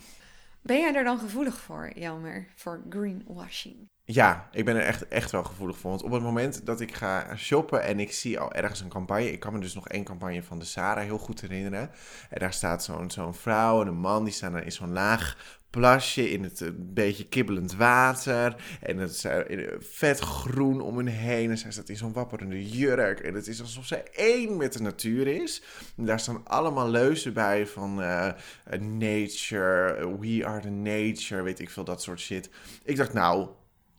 Ben 0.61 0.79
jij 0.81 0.95
er 0.95 1.05
dan 1.05 1.19
gevoelig 1.19 1.59
voor, 1.59 1.93
Jelmer, 1.95 2.47
voor 2.55 2.83
greenwashing? 2.89 3.89
Ja, 4.05 4.49
ik 4.53 4.65
ben 4.65 4.77
er 4.77 4.83
echt, 4.83 5.09
echt 5.09 5.31
wel 5.31 5.45
gevoelig 5.45 5.79
voor. 5.79 5.91
Want 5.91 6.03
op 6.03 6.11
het 6.11 6.23
moment 6.23 6.67
dat 6.67 6.81
ik 6.81 6.95
ga 6.95 7.37
shoppen 7.37 7.83
en 7.83 8.01
ik 8.01 8.13
zie 8.13 8.39
al 8.39 8.53
ergens 8.53 8.81
een 8.81 8.89
campagne. 8.89 9.33
Ik 9.33 9.41
kan 9.41 9.53
me 9.53 9.59
dus 9.59 9.75
nog 9.75 9.89
één 9.89 10.05
campagne 10.05 10.43
van 10.43 10.59
de 10.59 10.65
Sarah 10.65 11.05
heel 11.05 11.19
goed 11.19 11.41
herinneren. 11.41 11.91
En 12.31 12.41
daar 12.41 12.53
staat 12.53 12.85
zo'n 12.85 13.11
zo'n 13.11 13.35
vrouw 13.35 13.81
en 13.81 13.87
een 13.87 13.99
man. 13.99 14.25
Die 14.25 14.33
staan 14.33 14.63
in 14.63 14.73
zo'n 14.73 14.93
laag 14.93 15.37
plasje 15.71 16.31
in 16.31 16.43
het 16.43 16.61
een 16.61 16.95
beetje 16.95 17.29
kibbelend 17.29 17.75
water. 17.75 18.57
En 18.81 18.99
het 18.99 19.11
is 19.11 19.25
eh, 19.25 19.69
vet 19.79 20.19
groen 20.19 20.81
om 20.81 20.97
hen 20.97 21.07
heen. 21.07 21.51
En 21.51 21.59
zij 21.59 21.73
staat 21.73 21.89
in 21.89 21.97
zo'n 21.97 22.13
wapperende 22.13 22.69
jurk. 22.69 23.21
En 23.21 23.35
het 23.35 23.47
is 23.47 23.61
alsof 23.61 23.87
zij 23.87 24.03
één 24.13 24.57
met 24.57 24.73
de 24.73 24.81
natuur 24.81 25.27
is. 25.27 25.63
En 25.97 26.05
daar 26.05 26.21
staan 26.21 26.47
allemaal 26.47 26.89
leuzen 26.89 27.33
bij 27.33 27.67
van 27.67 28.03
eh, 28.03 28.29
eh, 28.29 28.81
nature, 28.81 30.19
we 30.19 30.47
are 30.47 30.61
the 30.61 30.71
nature, 30.71 31.43
weet 31.43 31.61
ik 31.61 31.71
veel, 31.71 31.85
dat 31.85 32.03
soort 32.03 32.21
shit. 32.21 32.51
Ik 32.85 32.97
dacht, 32.97 33.13
nou, 33.13 33.49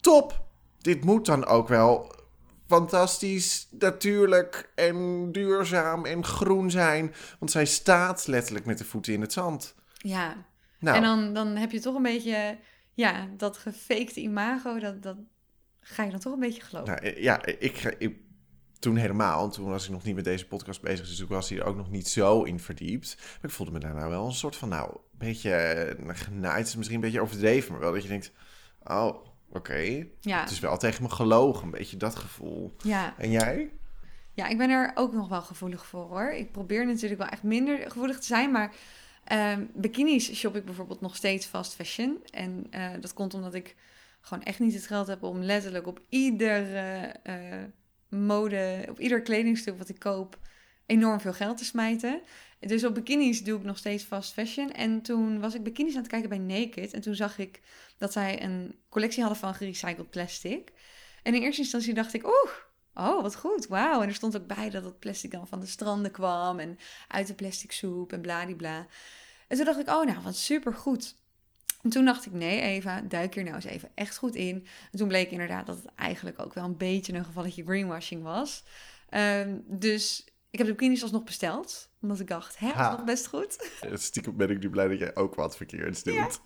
top! 0.04 0.42
Dit 0.82 1.04
moet 1.04 1.26
dan 1.26 1.46
ook 1.46 1.68
wel 1.68 2.16
fantastisch, 2.68 3.68
natuurlijk 3.72 4.72
en 4.76 5.32
duurzaam 5.32 6.06
en 6.06 6.24
groen 6.24 6.72
zijn. 6.72 7.14
Want 7.40 7.52
zij 7.52 7.66
staat 7.66 8.28
letterlijk 8.28 8.66
met 8.66 8.78
de 8.78 8.86
voeten 8.86 9.14
in 9.14 9.22
het 9.22 9.34
zand. 9.34 9.76
Ja. 9.98 10.46
Nou, 10.80 10.98
En 10.98 11.04
dan, 11.04 11.34
dan 11.34 11.48
heb 11.48 11.72
je 11.72 11.80
toch 11.80 11.96
een 11.96 12.02
beetje, 12.02 12.58
ja, 12.94 13.28
dat 13.38 13.58
gefakte 13.58 14.22
imago, 14.22 14.80
dat, 14.80 15.04
dat 15.04 15.18
ga 15.80 16.04
je 16.04 16.12
dan 16.12 16.20
toch 16.20 16.34
een 16.34 16.40
beetje 16.40 16.62
geloven. 16.62 16.94
nou, 16.94 17.06
eh, 17.06 17.24
ja, 17.24 17.46
ik, 17.46 17.96
ik, 17.98 18.16
toen 18.80 18.96
helemaal, 18.96 19.50
toen 19.50 19.70
was 19.70 19.86
ik 19.86 19.92
nog 19.92 20.04
niet 20.04 20.16
met 20.16 20.24
deze 20.24 20.48
podcast 20.48 20.82
bezig, 20.82 21.08
dus 21.08 21.20
ik 21.20 21.28
was 21.28 21.50
hier 21.50 21.64
ook 21.64 21.76
nog 21.76 21.90
niet 21.90 22.08
zo 22.08 22.44
in 22.44 22.60
verdiept. 22.60 23.16
Maar 23.18 23.50
ik 23.50 23.56
voelde 23.56 23.72
me 23.72 23.80
daarna 23.80 24.10
wel 24.10 24.26
een 24.26 24.34
soort 24.34 24.56
van, 24.56 24.70
nou, 24.70 24.90
een 24.92 25.18
beetje 25.18 25.52
eh, 25.54 26.16
genaaid, 26.16 26.68
is 26.68 26.76
misschien 26.76 26.98
een 26.98 27.04
beetje 27.04 27.22
overdreven, 27.22 27.72
maar 27.72 27.82
wel 27.82 27.94
dat 27.94 28.04
je 28.04 28.10
denkt, 28.10 28.32
oh, 28.84 29.26
oké. 29.54 30.06
Ja, 30.20 30.40
Het 30.42 30.52
is 30.52 30.60
wel 30.60 30.78
tegen 30.78 31.04
me 31.04 31.10
gelogen, 31.10 31.64
een 31.64 31.72
beetje 31.72 31.98
dat 31.98 32.16
gevoel. 32.16 32.76
ja. 32.84 33.14
En 33.18 33.32
jij? 33.32 33.72
Ja, 34.36 34.48
ik 34.48 34.58
ben 34.58 34.70
er 34.70 34.92
ook 34.96 35.14
nog 35.14 35.28
wel 35.28 35.42
gevoelig 35.42 35.86
voor 35.86 36.04
hoor. 36.06 36.32
Ik 36.32 36.52
probeer 36.52 36.86
natuurlijk 36.86 37.22
wel 37.22 37.30
echt 37.30 37.44
minder 37.44 37.78
gevoelig 37.92 38.20
te 38.20 38.26
zijn, 38.26 38.52
maar 38.52 38.74
ehm, 39.24 39.66
bikinis 39.74 40.34
shop 40.36 40.56
ik 40.56 40.66
bijvoorbeeld 40.66 41.02
nog 41.02 41.16
steeds 41.16 41.46
fast 41.46 41.74
fashion. 41.74 42.24
En 42.30 42.68
eh, 42.70 42.90
dat 43.00 43.14
komt 43.14 43.34
omdat 43.34 43.54
ik 43.54 43.76
gewoon 44.22 44.44
echt 44.44 44.60
niet 44.60 44.74
het 44.74 44.88
geld 44.88 45.08
heb 45.08 45.24
om 45.24 45.42
letterlijk 45.44 45.88
op 45.88 46.02
iedere 46.10 47.14
eh, 47.24 47.36
mode, 48.10 48.86
op 48.90 49.00
ieder 49.00 49.22
kledingstuk 49.22 49.78
wat 49.78 49.90
ik 49.90 50.00
koop, 50.00 50.38
enorm 50.86 51.20
veel 51.20 51.34
geld 51.34 51.58
te 51.58 51.66
smijten. 51.66 52.22
Dus 52.68 52.84
op 52.84 52.94
bikinis 52.94 53.44
doe 53.44 53.58
ik 53.58 53.64
nog 53.64 53.78
steeds 53.78 54.04
fast 54.04 54.34
fashion. 54.34 54.72
En 54.72 55.02
toen 55.02 55.40
was 55.40 55.56
ik 55.56 55.64
bikinis 55.64 55.94
aan 55.94 56.02
het 56.02 56.12
kijken 56.12 56.30
bij 56.30 56.38
Naked. 56.38 56.94
En 56.94 57.02
toen 57.02 57.16
zag 57.16 57.38
ik 57.38 57.62
dat 57.98 58.14
zij 58.14 58.44
een 58.44 58.76
collectie 58.90 59.22
hadden 59.22 59.40
van 59.40 59.54
gerecycled 59.54 60.10
plastic. 60.10 60.72
En 61.24 61.36
in 61.36 61.42
eerste 61.42 61.62
instantie 61.62 61.94
dacht 61.94 62.14
ik, 62.14 62.26
oeh, 62.26 62.52
Oh, 62.96 63.22
wat 63.22 63.36
goed. 63.36 63.68
Wauw. 63.68 64.02
En 64.02 64.08
er 64.08 64.14
stond 64.14 64.38
ook 64.38 64.48
bij 64.48 64.70
dat 64.70 64.84
het 64.84 65.00
plastic 65.00 65.32
dan 65.32 65.48
van 65.48 65.60
de 65.60 65.66
stranden 65.66 66.12
kwam 66.12 66.60
en 66.60 66.78
uit 67.08 67.28
de 67.28 67.34
plastic 67.34 67.72
soep 67.72 68.14
en 68.14 68.22
bladibla. 68.22 68.88
En 69.48 69.58
toen 69.58 69.66
dacht 69.66 69.80
ik, 69.80 69.90
oh 69.90 70.06
nou, 70.06 70.22
wat 70.24 70.36
supergoed. 70.36 71.16
En 71.82 71.90
toen 71.90 72.06
dacht 72.06 72.26
ik, 72.26 72.32
nee 72.32 72.62
Eva, 72.62 73.02
duik 73.02 73.34
hier 73.36 73.44
nou 73.44 73.56
eens 73.56 73.66
even 73.66 73.92
echt 73.96 74.18
goed 74.18 74.36
in. 74.36 74.68
En 74.92 74.98
toen 74.98 75.08
bleek 75.08 75.32
inderdaad 75.32 75.66
dat 75.66 75.76
het 75.76 75.96
eigenlijk 75.96 76.40
ook 76.40 76.54
wel 76.54 76.64
een 76.64 76.78
beetje 76.78 77.14
een 77.14 77.26
gevalletje 77.26 77.64
greenwashing 77.64 78.24
was. 78.24 78.64
Ehm, 79.10 79.58
dus 79.66 80.26
ik 80.54 80.60
heb 80.60 80.68
de 80.68 80.74
bikinis 80.74 81.02
alsnog 81.02 81.24
besteld. 81.24 81.90
Omdat 82.02 82.20
ik 82.20 82.28
dacht, 82.28 82.60
hè, 82.60 82.68
dat 82.68 82.78
is 82.80 82.98
nog 82.98 83.04
best 83.04 83.28
goed. 83.28 83.72
Stiekem 83.94 84.38
ben 84.38 84.50
ik 84.50 84.60
nu 84.60 84.70
blij 84.70 84.88
dat 84.88 85.00
jij 85.00 85.16
ook 85.16 85.36
wat 85.36 85.58
verkeerds 85.58 86.04
doet. 86.04 86.40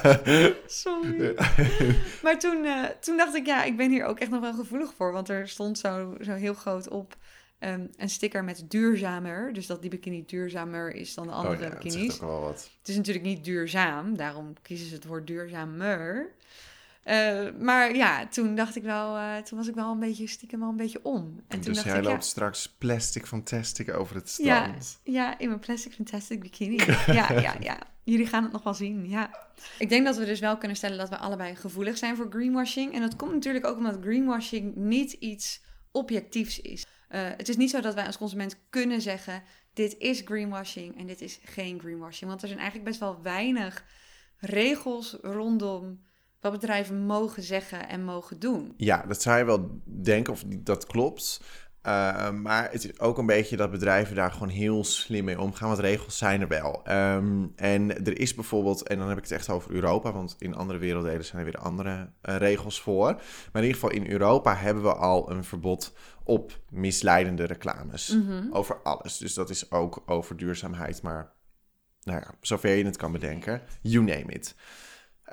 Sorry. 0.66 1.34
Maar 2.22 2.38
toen, 2.38 2.64
eh, 2.64 2.84
toen 2.84 3.16
dacht 3.16 3.34
ik, 3.34 3.46
ja, 3.46 3.64
ik 3.64 3.76
ben 3.76 3.90
hier 3.90 4.04
ook 4.04 4.18
echt 4.18 4.30
nog 4.30 4.40
wel 4.40 4.54
gevoelig 4.54 4.94
voor. 4.96 5.12
Want 5.12 5.28
er 5.28 5.48
stond 5.48 5.78
zo, 5.78 6.16
zo 6.20 6.32
heel 6.32 6.54
groot 6.54 6.88
op 6.88 7.16
ehm, 7.58 7.86
een 7.96 8.10
sticker 8.10 8.44
met 8.44 8.64
duurzamer. 8.68 9.52
Dus 9.52 9.66
dat 9.66 9.80
die 9.80 9.90
bikini 9.90 10.24
duurzamer 10.26 10.94
is 10.94 11.14
dan 11.14 11.26
de 11.26 11.32
andere 11.32 11.54
oh 11.54 11.60
ja, 11.60 11.68
dat 11.68 11.78
bikinis. 11.78 12.06
zegt 12.06 12.22
ook 12.22 12.28
wel 12.28 12.40
wat. 12.40 12.70
Het 12.78 12.88
is 12.88 12.96
natuurlijk 12.96 13.24
niet 13.24 13.44
duurzaam, 13.44 14.16
daarom 14.16 14.52
kiezen 14.62 14.86
ze 14.88 14.94
het 14.94 15.04
woord 15.04 15.26
duurzamer. 15.26 16.34
Eh, 17.10 17.52
maar 17.58 17.94
ja, 17.96 18.26
toen 18.26 18.54
dacht 18.54 18.76
ik 18.76 18.82
wel, 18.82 19.16
eh, 19.16 19.36
toen 19.36 19.58
was 19.58 19.68
ik 19.68 19.74
wel 19.74 19.90
een 19.92 19.98
beetje 19.98 20.26
stiekem 20.26 20.60
wel 20.60 20.68
een 20.68 20.76
beetje 20.76 21.04
om. 21.04 21.22
En 21.48 21.60
toen 21.60 21.60
dus 21.60 21.74
dacht 21.74 21.86
jij 21.86 21.98
ik, 21.98 22.04
loopt 22.04 22.22
ja, 22.24 22.28
straks 22.30 22.68
plastic 22.78 23.26
fantastic 23.26 23.94
over 23.94 24.14
het 24.16 24.34
Ja. 24.38 24.62
strand. 24.62 25.00
ja, 25.04 25.38
in 25.38 25.48
mijn 25.48 25.60
plastic 25.60 25.92
fantastic 25.92 26.40
bikini. 26.40 26.76
ja, 27.06 27.32
ja, 27.32 27.56
ja. 27.60 27.78
Jullie 28.04 28.26
gaan 28.26 28.42
het 28.42 28.52
nog 28.52 28.62
wel 28.62 28.74
zien, 28.74 29.08
ja. 29.08 29.30
Ik 29.78 29.88
denk 29.88 30.04
dat 30.04 30.16
we 30.16 30.24
dus 30.24 30.40
wel 30.40 30.58
kunnen 30.58 30.76
stellen 30.76 30.98
dat 30.98 31.08
we 31.08 31.16
allebei 31.16 31.56
gevoelig 31.56 31.98
zijn 31.98 32.16
voor 32.16 32.26
greenwashing. 32.30 32.94
En 32.94 33.00
dat 33.00 33.16
komt 33.16 33.32
natuurlijk 33.32 33.66
ook 33.66 33.76
omdat 33.76 33.98
greenwashing 34.00 34.74
niet 34.76 35.12
iets 35.12 35.62
objectiefs 35.90 36.60
is. 36.60 36.86
Eh, 37.08 37.20
het 37.36 37.48
is 37.48 37.56
niet 37.56 37.70
zo 37.70 37.80
dat 37.80 37.94
wij 37.94 38.06
als 38.06 38.18
consument 38.18 38.56
kunnen 38.70 39.00
zeggen: 39.00 39.42
dit 39.72 39.96
is 39.98 40.22
greenwashing 40.24 40.98
en 40.98 41.06
dit 41.06 41.20
is 41.20 41.38
geen 41.44 41.80
greenwashing. 41.80 42.30
Want 42.30 42.42
er 42.42 42.48
zijn 42.48 42.60
eigenlijk 42.60 42.88
best 42.90 43.00
wel 43.00 43.22
weinig 43.22 43.84
regels 44.36 45.16
rondom 45.22 46.08
wat 46.40 46.52
bedrijven 46.52 47.06
mogen 47.06 47.42
zeggen 47.42 47.88
en 47.88 48.04
mogen 48.04 48.38
doen. 48.38 48.74
Ja, 48.76 49.04
dat 49.08 49.22
zou 49.22 49.38
je 49.38 49.44
wel 49.44 49.80
denken, 49.84 50.32
of 50.32 50.44
dat 50.46 50.86
klopt. 50.86 51.40
Uh, 51.86 52.30
maar 52.30 52.70
het 52.70 52.84
is 52.84 53.00
ook 53.00 53.18
een 53.18 53.26
beetje 53.26 53.56
dat 53.56 53.70
bedrijven 53.70 54.16
daar 54.16 54.32
gewoon 54.32 54.48
heel 54.48 54.84
slim 54.84 55.24
mee 55.24 55.40
omgaan, 55.40 55.68
want 55.68 55.80
regels 55.80 56.18
zijn 56.18 56.40
er 56.40 56.48
wel. 56.48 56.82
Um, 56.90 57.52
en 57.56 58.04
er 58.04 58.18
is 58.18 58.34
bijvoorbeeld, 58.34 58.88
en 58.88 58.98
dan 58.98 59.08
heb 59.08 59.16
ik 59.16 59.22
het 59.22 59.32
echt 59.32 59.48
over 59.48 59.70
Europa, 59.70 60.12
want 60.12 60.36
in 60.38 60.54
andere 60.54 60.78
werelddelen 60.78 61.24
zijn 61.24 61.38
er 61.38 61.44
weer 61.44 61.60
andere 61.60 62.10
uh, 62.22 62.36
regels 62.36 62.80
voor. 62.80 63.12
Maar 63.52 63.62
in 63.62 63.68
ieder 63.68 63.80
geval 63.80 63.90
in 63.90 64.10
Europa 64.10 64.56
hebben 64.56 64.82
we 64.82 64.94
al 64.94 65.30
een 65.30 65.44
verbod 65.44 65.96
op 66.24 66.60
misleidende 66.70 67.44
reclames. 67.44 68.08
Mm 68.08 68.26
-hmm. 68.26 68.48
Over 68.52 68.82
alles. 68.82 69.16
Dus 69.16 69.34
dat 69.34 69.50
is 69.50 69.70
ook 69.70 70.02
over 70.06 70.36
duurzaamheid, 70.36 71.02
maar 71.02 71.32
nou 72.02 72.20
ja, 72.20 72.34
zover 72.40 72.74
je 72.74 72.84
het 72.84 72.96
kan 72.96 73.12
bedenken, 73.12 73.62
you 73.82 74.04
name 74.04 74.32
it. 74.32 74.54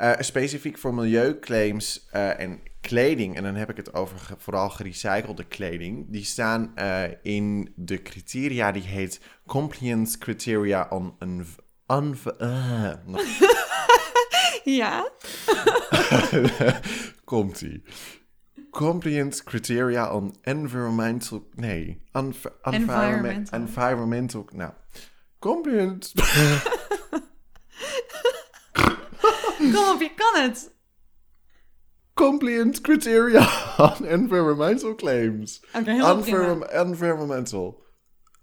Uh, 0.01 0.11
specifiek 0.19 0.77
voor 0.77 0.93
milieuclaims 0.93 2.07
uh, 2.13 2.39
en 2.39 2.59
kleding, 2.81 3.35
en 3.35 3.43
dan 3.43 3.55
heb 3.55 3.69
ik 3.69 3.77
het 3.77 3.93
over 3.93 4.19
ge 4.19 4.35
vooral 4.37 4.69
gerecyclede 4.69 5.43
kleding, 5.43 6.05
die 6.09 6.23
staan 6.23 6.73
uh, 6.75 7.03
in 7.21 7.73
de 7.75 8.01
criteria 8.01 8.71
die 8.71 8.83
heet 8.83 9.19
Compliance 9.45 10.17
Criteria 10.17 10.87
on... 10.89 11.15
on, 11.19 11.45
on 11.87 12.17
ja? 14.63 15.09
Komt-ie. 17.23 17.83
Compliance 18.71 19.43
Criteria 19.43 20.11
on 20.11 20.35
Environmental... 20.41 21.47
Nee. 21.55 22.01
environmental. 22.61 23.59
Environmental... 23.59 24.49
Nou. 24.51 24.71
Compliance... 25.39 26.13
Kom 29.75 29.93
op, 29.93 30.01
je 30.01 30.12
kan 30.15 30.41
het. 30.41 30.75
Compliant 32.13 32.81
criteria 32.81 33.47
on 33.77 34.05
environmental 34.05 34.95
claims. 34.95 35.62
Oké, 35.67 35.77
okay, 35.77 35.93
heel 35.93 36.17
Envirom 36.17 36.63
Environmental. 36.63 37.86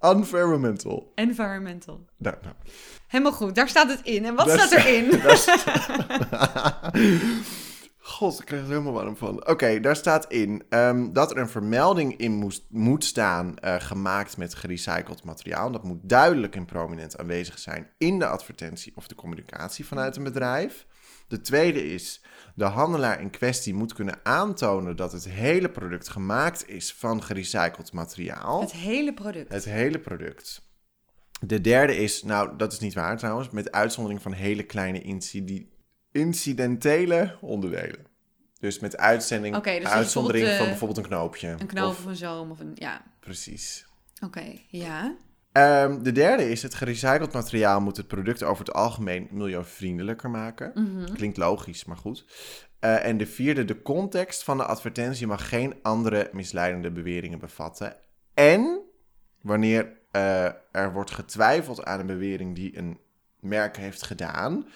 Environmental. 0.00 1.12
Environmental. 1.14 2.07
Nou, 2.16 2.37
nou. 2.43 2.54
Helemaal 3.07 3.33
goed, 3.33 3.54
daar 3.54 3.69
staat 3.69 3.88
het 3.88 4.00
in. 4.02 4.25
En 4.25 4.35
wat 4.35 4.47
daar 4.47 4.59
staat 4.59 4.85
erin? 4.85 5.11
God, 7.99 8.40
ik 8.40 8.47
krijg 8.47 8.62
er 8.62 8.69
helemaal 8.69 8.93
warm 8.93 9.16
van. 9.16 9.37
Oké, 9.37 9.50
okay, 9.50 9.81
daar 9.81 9.97
staat 9.97 10.33
in 10.33 10.62
um, 10.69 11.12
dat 11.12 11.31
er 11.31 11.38
een 11.38 11.49
vermelding 11.49 12.16
in 12.16 12.33
moest, 12.33 12.64
moet 12.69 13.04
staan 13.04 13.54
uh, 13.64 13.75
gemaakt 13.78 14.37
met 14.37 14.54
gerecycled 14.54 15.25
materiaal. 15.25 15.71
Dat 15.71 15.85
moet 15.85 15.99
duidelijk 16.02 16.57
en 16.57 16.64
prominent 16.64 17.19
aanwezig 17.19 17.59
zijn 17.59 17.90
in 17.99 18.19
de 18.19 18.26
advertentie 18.26 18.93
of 18.97 19.07
de 19.07 19.14
communicatie 19.14 19.87
vanuit 19.87 20.16
een 20.16 20.25
bedrijf. 20.25 20.87
De 21.28 21.40
tweede 21.40 21.93
is, 21.93 22.23
de 22.54 22.64
handelaar 22.64 23.21
in 23.21 23.31
kwestie 23.31 23.75
moet 23.75 23.93
kunnen 23.93 24.21
aantonen 24.23 24.97
dat 24.97 25.12
het 25.12 25.28
hele 25.28 25.71
product 25.71 26.09
gemaakt 26.09 26.69
is 26.69 26.93
van 26.93 27.23
gerecycled 27.23 27.93
materiaal. 27.93 28.61
Het 28.61 28.73
hele 28.73 29.14
product? 29.14 29.52
Het 29.52 29.64
hele 29.64 29.99
product. 29.99 30.69
De 31.40 31.61
derde 31.61 31.97
is, 31.97 32.23
nou 32.23 32.57
dat 32.57 32.73
is 32.73 32.78
niet 32.78 32.95
waar 32.95 33.19
trouwens, 33.19 33.50
met 33.50 33.73
uitzondering 33.73 34.23
van 34.23 34.33
hele 34.33 34.62
kleine 34.62 35.00
incidi 35.00 35.73
incidentele 36.11 37.37
onderdelen. 37.40 38.07
Dus 38.59 38.78
met 38.78 38.97
uitzending, 38.97 39.57
okay, 39.57 39.78
dus 39.78 39.88
uitzondering 39.88 40.45
bijvoorbeeld, 40.45 40.78
van 40.78 40.88
bijvoorbeeld 40.88 40.99
een 40.99 41.16
knoopje. 41.16 41.49
Een 41.49 41.66
knoop 41.66 41.90
of, 41.90 41.99
of 41.99 42.04
een 42.04 42.16
zoom 42.16 42.50
of 42.50 42.61
een, 42.61 42.73
ja. 42.75 43.02
Precies. 43.21 43.87
Oké, 44.14 44.25
okay, 44.26 44.66
ja. 44.69 45.16
Um, 45.58 46.02
de 46.02 46.12
derde 46.12 46.50
is, 46.50 46.62
het 46.62 46.75
gerecycled 46.75 47.32
materiaal 47.32 47.80
moet 47.80 47.96
het 47.96 48.06
product 48.06 48.42
over 48.42 48.64
het 48.64 48.75
algemeen 48.75 49.28
milieuvriendelijker 49.30 50.30
maken. 50.30 50.70
Mm 50.75 50.87
-hmm. 50.87 51.14
Klinkt 51.14 51.37
logisch, 51.37 51.84
maar 51.84 51.96
goed. 51.96 52.25
Uh, 52.80 53.04
en 53.04 53.16
de 53.16 53.26
vierde, 53.26 53.64
de 53.64 53.82
context 53.82 54.44
van 54.44 54.56
de 54.56 54.64
advertentie 54.64 55.26
mag 55.26 55.49
geen 55.49 55.75
andere 55.82 56.30
misleidende 56.32 56.90
beweringen 56.90 57.38
bevatten. 57.38 57.96
En 58.34 58.80
wanneer 59.40 59.92
uh, 60.12 60.44
er 60.73 60.92
wordt 60.92 61.11
getwijfeld 61.11 61.84
aan 61.84 62.00
een 62.00 62.06
bewering 62.06 62.54
die 62.54 62.78
een 62.78 62.99
merk 63.40 63.76
heeft 63.76 64.02
gedaan, 64.02 64.68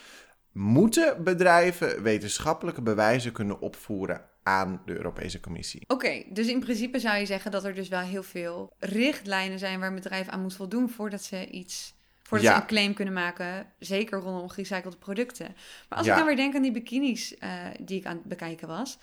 moeten 0.53 1.25
bedrijven 1.25 2.03
wetenschappelijke 2.03 2.83
bewijzen 2.83 3.33
kunnen 3.33 3.61
opvoeren 3.61 4.28
aan 4.49 4.83
de 4.87 4.97
Europese 4.97 5.41
Commissie. 5.41 5.81
Oké, 5.83 5.93
okay, 5.95 6.27
dus 6.33 6.47
in 6.47 6.61
principe 6.61 6.99
zou 6.99 7.19
je 7.19 7.27
zeggen 7.27 7.51
dat 7.51 7.65
er 7.65 7.75
dus 7.75 7.89
wel 7.89 8.01
heel 8.01 8.23
veel 8.23 8.73
richtlijnen 8.79 9.59
zijn 9.59 9.79
waar 9.81 9.89
een 9.89 9.95
bedrijf 9.95 10.29
aan 10.29 10.41
moet 10.43 10.55
voldoen 10.55 10.91
voordat 10.91 11.23
ze 11.23 11.49
iets, 11.51 11.95
voordat 12.23 12.47
Ja. 12.47 12.55
ze 12.55 12.61
een 12.61 12.67
claim 12.67 12.95
kunnen 12.95 13.15
maken, 13.15 13.67
zeker 13.79 14.19
rondom 14.21 14.49
gerecyclede 14.49 14.97
producten. 14.97 15.47
Maar 15.89 15.99
als 15.99 16.07
Ja. 16.07 16.13
ik 16.13 16.19
nou 16.19 16.27
weer 16.27 16.37
denk 16.45 16.55
aan 16.55 16.63
die 16.63 16.73
bikinis 16.73 17.39
eh, 17.39 17.51
die 17.81 17.99
ik 17.99 18.07
aan 18.07 18.17
het 18.17 18.25
bekijken 18.25 18.69
was, 18.69 18.99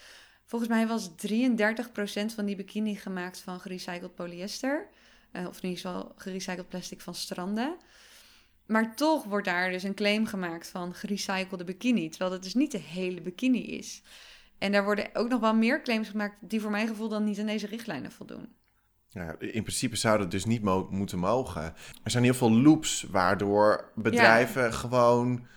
volgens 0.46 0.70
mij 0.72 0.88
was 0.88 1.10
33% 1.16 2.34
van 2.36 2.46
die 2.46 2.56
bikini 2.56 2.96
gemaakt 2.96 3.40
van 3.40 3.60
gerecycled 3.60 4.16
polyester, 4.16 4.88
eh, 5.32 5.48
of 5.48 5.62
in 5.62 5.70
ieder 5.70 5.82
geval 5.86 6.12
gerecycled 6.18 6.70
plastic 6.70 7.02
van 7.02 7.16
stranden. 7.16 7.76
Maar 8.66 8.96
toch 8.96 9.24
wordt 9.24 9.46
daar 9.46 9.70
dus 9.72 9.84
een 9.84 9.94
claim 9.94 10.26
gemaakt 10.26 10.68
van 10.68 10.94
gerecyclede 10.94 11.64
bikini, 11.64 12.10
terwijl 12.10 12.32
dat 12.32 12.44
dus 12.44 12.54
niet 12.54 12.72
de 12.72 12.78
hele 12.78 13.22
bikini 13.22 13.62
is. 13.62 14.02
En 14.58 14.72
daar 14.72 14.84
worden 14.84 15.10
ook 15.14 15.30
nog 15.30 15.40
wel 15.40 15.56
meer 15.56 15.82
claims 15.82 16.10
gemaakt 16.10 16.36
die 16.40 16.62
voor 16.62 16.72
mijn 16.72 16.88
gevoel 16.88 17.10
dan 17.10 17.24
niet 17.24 17.40
aan 17.40 17.46
deze 17.46 17.68
richtlijnen 17.68 18.12
voldoen. 18.12 18.48
Ja, 19.08 19.36
in 19.40 19.64
principe 19.64 19.96
zou 19.96 20.18
dat 20.18 20.32
dus 20.32 20.46
niet 20.46 20.62
mo- 20.62 20.88
moeten 20.90 21.20
mogen. 21.20 21.64
Er 22.04 22.12
zijn 22.12 22.24
heel 22.24 22.34
veel 22.34 22.52
loops 22.52 23.06
waardoor 23.12 23.92
bedrijven 23.96 24.74
gewoon 24.74 25.48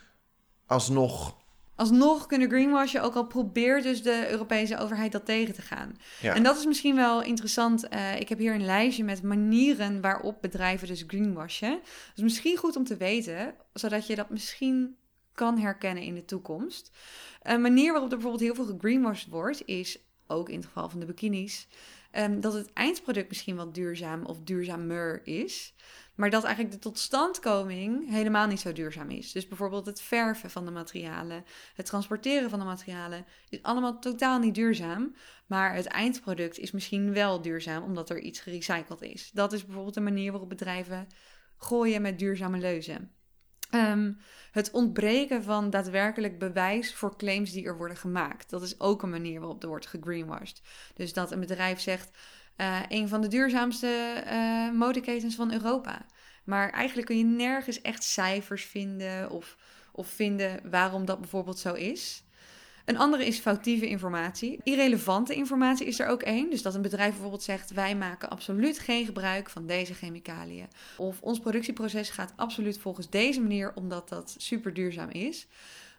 alsnog... 0.65 1.37
Alsnog 1.75 2.25
kunnen 2.25 2.49
greenwashen, 2.49 3.01
ook 3.01 3.15
al 3.15 3.27
probeert 3.27 3.83
dus 3.83 4.03
de 4.03 4.27
Europese 4.31 4.77
overheid 4.77 5.11
dat 5.11 5.25
tegen 5.25 5.53
te 5.53 5.61
gaan. 5.61 5.97
Ja, 6.21 6.35
En 6.35 6.43
dat 6.43 6.57
is 6.57 6.65
misschien 6.65 6.95
wel 6.95 7.23
interessant. 7.23 7.87
Eh, 7.87 8.19
ik 8.19 8.29
heb 8.29 8.37
hier 8.37 8.53
een 8.53 8.65
lijstje 8.65 9.03
met 9.03 9.23
manieren 9.23 10.01
waarop 10.01 10.41
bedrijven 10.41 10.87
dus 10.87 11.03
greenwashen. 11.07 11.79
Dus 12.13 12.23
misschien 12.23 12.57
goed 12.57 12.75
om 12.75 12.83
te 12.83 12.97
weten, 12.97 13.53
zodat 13.73 14.07
je 14.07 14.15
dat 14.15 14.29
misschien 14.29 14.95
kan 15.33 15.57
herkennen 15.57 16.03
in 16.03 16.15
de 16.15 16.25
toekomst. 16.25 16.91
Een 17.41 17.61
manier 17.61 17.91
waarop 17.91 18.11
er 18.11 18.17
bijvoorbeeld 18.17 18.43
heel 18.43 18.55
veel 18.55 18.75
gegreenwashed 18.75 19.29
wordt, 19.29 19.65
is 19.65 19.99
ook 20.27 20.49
in 20.49 20.55
het 20.55 20.65
geval 20.65 20.89
van 20.89 20.99
de 20.99 21.05
bikinis, 21.05 21.67
ehm, 22.11 22.39
dat 22.39 22.53
het 22.53 22.73
eindproduct 22.73 23.29
misschien 23.29 23.55
wel 23.55 23.71
duurzaam 23.71 24.25
of 24.25 24.39
duurzamer 24.39 25.27
is. 25.27 25.73
Maar 26.15 26.29
dat 26.29 26.43
eigenlijk 26.43 26.73
de 26.73 26.89
totstandkoming 26.89 28.09
helemaal 28.09 28.47
niet 28.47 28.59
zo 28.59 28.71
duurzaam 28.71 29.09
is. 29.09 29.31
Dus 29.31 29.47
bijvoorbeeld 29.47 29.85
het 29.85 30.01
verven 30.01 30.49
van 30.49 30.65
de 30.65 30.71
materialen, 30.71 31.43
het 31.73 31.85
transporteren 31.85 32.49
van 32.49 32.59
de 32.59 32.65
materialen, 32.65 33.25
is 33.49 33.61
allemaal 33.61 33.99
totaal 33.99 34.39
niet 34.39 34.55
duurzaam. 34.55 35.15
Maar 35.45 35.73
het 35.73 35.85
eindproduct 35.85 36.57
is 36.57 36.71
misschien 36.71 37.13
wel 37.13 37.41
duurzaam, 37.41 37.83
omdat 37.83 38.09
er 38.09 38.19
iets 38.19 38.39
gerecycled 38.39 39.01
is. 39.01 39.31
Dat 39.33 39.53
is 39.53 39.65
bijvoorbeeld 39.65 39.95
een 39.95 40.03
manier 40.03 40.31
waarop 40.31 40.49
bedrijven 40.49 41.07
gooien 41.57 42.01
met 42.01 42.19
duurzame 42.19 42.57
leuzen. 42.57 43.11
Ehm, 43.69 44.11
het 44.51 44.71
ontbreken 44.71 45.43
van 45.43 45.69
daadwerkelijk 45.69 46.39
bewijs 46.39 46.95
voor 46.95 47.17
claims 47.17 47.51
die 47.51 47.65
er 47.65 47.77
worden 47.77 47.97
gemaakt. 47.97 48.49
Dat 48.49 48.61
is 48.61 48.79
ook 48.79 49.03
een 49.03 49.09
manier 49.09 49.39
waarop 49.39 49.63
er 49.63 49.69
wordt 49.69 49.87
gegreenwashed. 49.87 50.61
Dus 50.93 51.13
dat 51.13 51.31
een 51.31 51.39
bedrijf 51.39 51.79
zegt, 51.79 52.17
eh, 52.55 52.79
een 52.87 53.07
van 53.07 53.21
de 53.21 53.27
duurzaamste 53.27 53.87
eh 54.25 54.71
modeketens 54.71 55.35
van 55.35 55.53
Europa. 55.53 56.05
Maar 56.43 56.69
eigenlijk 56.69 57.07
kun 57.07 57.17
je 57.17 57.23
nergens 57.23 57.81
echt 57.81 58.03
cijfers 58.03 58.65
vinden 58.65 59.29
of, 59.29 59.57
of 59.91 60.07
vinden 60.07 60.69
waarom 60.69 61.05
dat 61.05 61.19
bijvoorbeeld 61.19 61.59
zo 61.59 61.73
is. 61.73 62.23
Een 62.89 62.97
andere 62.97 63.25
is 63.25 63.39
foutieve 63.39 63.87
informatie. 63.87 64.59
Irrelevante 64.63 65.33
informatie 65.33 65.87
is 65.87 65.99
er 65.99 66.07
ook 66.07 66.21
één. 66.21 66.49
Dus 66.49 66.61
dat 66.61 66.75
een 66.75 66.81
bedrijf 66.81 67.11
bijvoorbeeld 67.11 67.43
zegt: 67.43 67.71
wij 67.71 67.95
maken 67.95 68.29
absoluut 68.29 68.79
geen 68.79 69.05
gebruik 69.05 69.49
van 69.49 69.65
deze 69.65 69.93
chemicaliën. 69.93 70.67
Of 70.97 71.21
ons 71.21 71.39
productieproces 71.39 72.09
gaat 72.09 72.33
absoluut 72.35 72.77
volgens 72.77 73.09
deze 73.09 73.41
manier, 73.41 73.73
omdat 73.75 74.09
dat 74.09 74.35
super 74.37 74.73
duurzaam 74.73 75.09
is. 75.09 75.47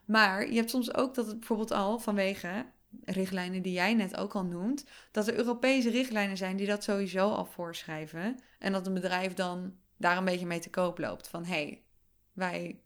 Maar 0.04 0.48
je 0.48 0.56
hebt 0.56 0.70
soms 0.70 0.94
ook 0.94 1.14
dat 1.14 1.26
het 1.26 1.38
bijvoorbeeld 1.38 1.70
al 1.70 1.98
vanwege 1.98 2.66
richtlijnen 3.04 3.62
die 3.62 3.72
jij 3.72 3.94
net 3.94 4.16
ook 4.16 4.34
al 4.34 4.44
noemt, 4.44 4.84
dat 5.10 5.28
er 5.28 5.36
Europese 5.36 5.90
richtlijnen 5.90 6.36
zijn 6.36 6.56
die 6.56 6.66
dat 6.66 6.84
sowieso 6.84 7.28
al 7.28 7.44
voorschrijven. 7.44 8.40
En 8.58 8.72
dat 8.72 8.86
een 8.86 8.94
bedrijf 8.94 9.34
dan 9.34 9.74
daar 9.96 10.16
een 10.16 10.24
beetje 10.24 10.46
mee 10.46 10.60
te 10.60 10.70
koop 10.70 10.98
loopt. 10.98 11.28
Van 11.28 11.44
hé, 11.44 11.52
hey, 11.52 11.82
wij 12.32 12.80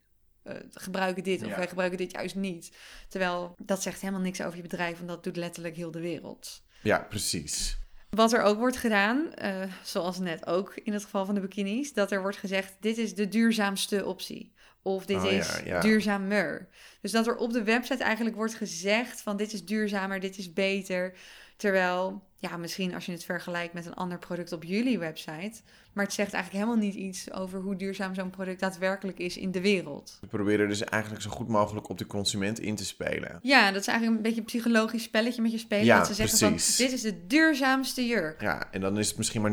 uh, 0.45 0.55
gebruiken 0.73 1.23
dit 1.23 1.43
of 1.43 1.49
Ja. 1.49 1.57
wij 1.57 1.69
gebruiken 1.69 1.99
dit 1.99 2.13
juist 2.13 2.35
niet. 2.35 2.77
Terwijl 3.09 3.55
dat 3.63 3.83
zegt 3.83 4.01
helemaal 4.01 4.23
niks 4.23 4.41
over 4.43 4.57
je 4.57 4.63
bedrijf, 4.63 4.97
want 4.97 5.09
dat 5.09 5.25
doet 5.25 5.37
letterlijk 5.37 5.77
heel 5.77 5.91
de 5.91 6.01
wereld. 6.01 6.63
ja, 6.83 6.99
precies. 7.09 7.77
Wat 8.11 8.33
er 8.33 8.43
ook 8.43 8.59
wordt 8.59 8.77
gedaan, 8.77 9.33
eh, 9.35 9.63
zoals 9.83 10.19
net 10.19 10.47
ook 10.47 10.75
in 10.75 10.93
het 10.93 11.05
geval 11.05 11.25
van 11.25 11.35
de 11.35 11.41
bikinis, 11.41 11.93
dat 11.93 12.11
er 12.13 12.21
wordt 12.23 12.37
gezegd: 12.37 12.77
dit 12.81 12.99
is 12.99 13.15
de 13.15 13.29
duurzaamste 13.29 14.05
optie. 14.05 14.53
Of 14.83 15.07
dit 15.07 15.17
Oh, 15.17 15.25
ja, 15.25 15.31
is 15.31 15.61
ja. 15.65 15.81
duurzamer. 15.81 16.69
Dus 17.05 17.13
dat 17.13 17.27
er 17.27 17.37
op 17.37 17.53
de 17.53 17.63
website 17.63 18.03
eigenlijk 18.05 18.37
wordt 18.37 18.55
gezegd 18.55 19.21
van 19.21 19.37
dit 19.37 19.53
is 19.53 19.65
duurzamer, 19.65 20.21
dit 20.21 20.39
is 20.39 20.53
beter. 20.53 21.15
Terwijl 21.57 22.23
ja, 22.39 22.57
misschien 22.57 22.95
als 22.95 23.07
je 23.07 23.13
het 23.13 23.25
vergelijkt 23.25 23.75
met 23.75 23.87
een 23.87 23.95
ander 23.95 24.19
product 24.19 24.53
op 24.53 24.65
jullie 24.65 24.99
website. 24.99 25.61
Maar 25.93 26.05
het 26.05 26.13
zegt 26.13 26.33
eigenlijk 26.33 26.65
helemaal 26.65 26.87
niet 26.87 26.95
iets 26.95 27.33
over 27.33 27.61
hoe 27.61 27.77
duurzaam 27.77 28.15
zo'n 28.15 28.31
product 28.31 28.61
daadwerkelijk 28.61 29.19
is 29.19 29.37
in 29.37 29.51
de 29.51 29.61
wereld. 29.61 30.19
We 30.21 30.27
proberen 30.27 30.69
dus 30.69 30.85
eigenlijk 30.85 31.23
zo 31.23 31.31
goed 31.31 31.49
mogelijk 31.49 31.89
op 31.89 31.99
de 31.99 32.07
consument 32.07 32.59
in 32.61 32.75
te 32.77 32.85
spelen. 32.85 33.39
Ja, 33.43 33.71
dat 33.73 33.81
is 33.81 33.87
eigenlijk 33.87 34.17
een 34.17 34.23
beetje 34.23 34.41
een 34.41 34.47
psychologisch 34.47 35.03
spelletje 35.03 35.43
met 35.43 35.53
je 35.53 35.59
spelen. 35.59 35.85
Ja, 35.85 35.99
dat 35.99 36.07
ze 36.07 36.15
zeggen 36.15 36.39
precies. 36.39 36.77
van, 36.77 36.85
dit 36.87 36.95
is 36.95 37.03
de 37.03 37.27
duurzaamste 37.27 38.07
jurk. 38.07 38.41
Ja, 38.41 38.73
en 38.73 38.81
dan 38.81 38.99
is 38.99 39.09
het 39.09 39.17
misschien 39.17 39.43
maar 39.43 39.53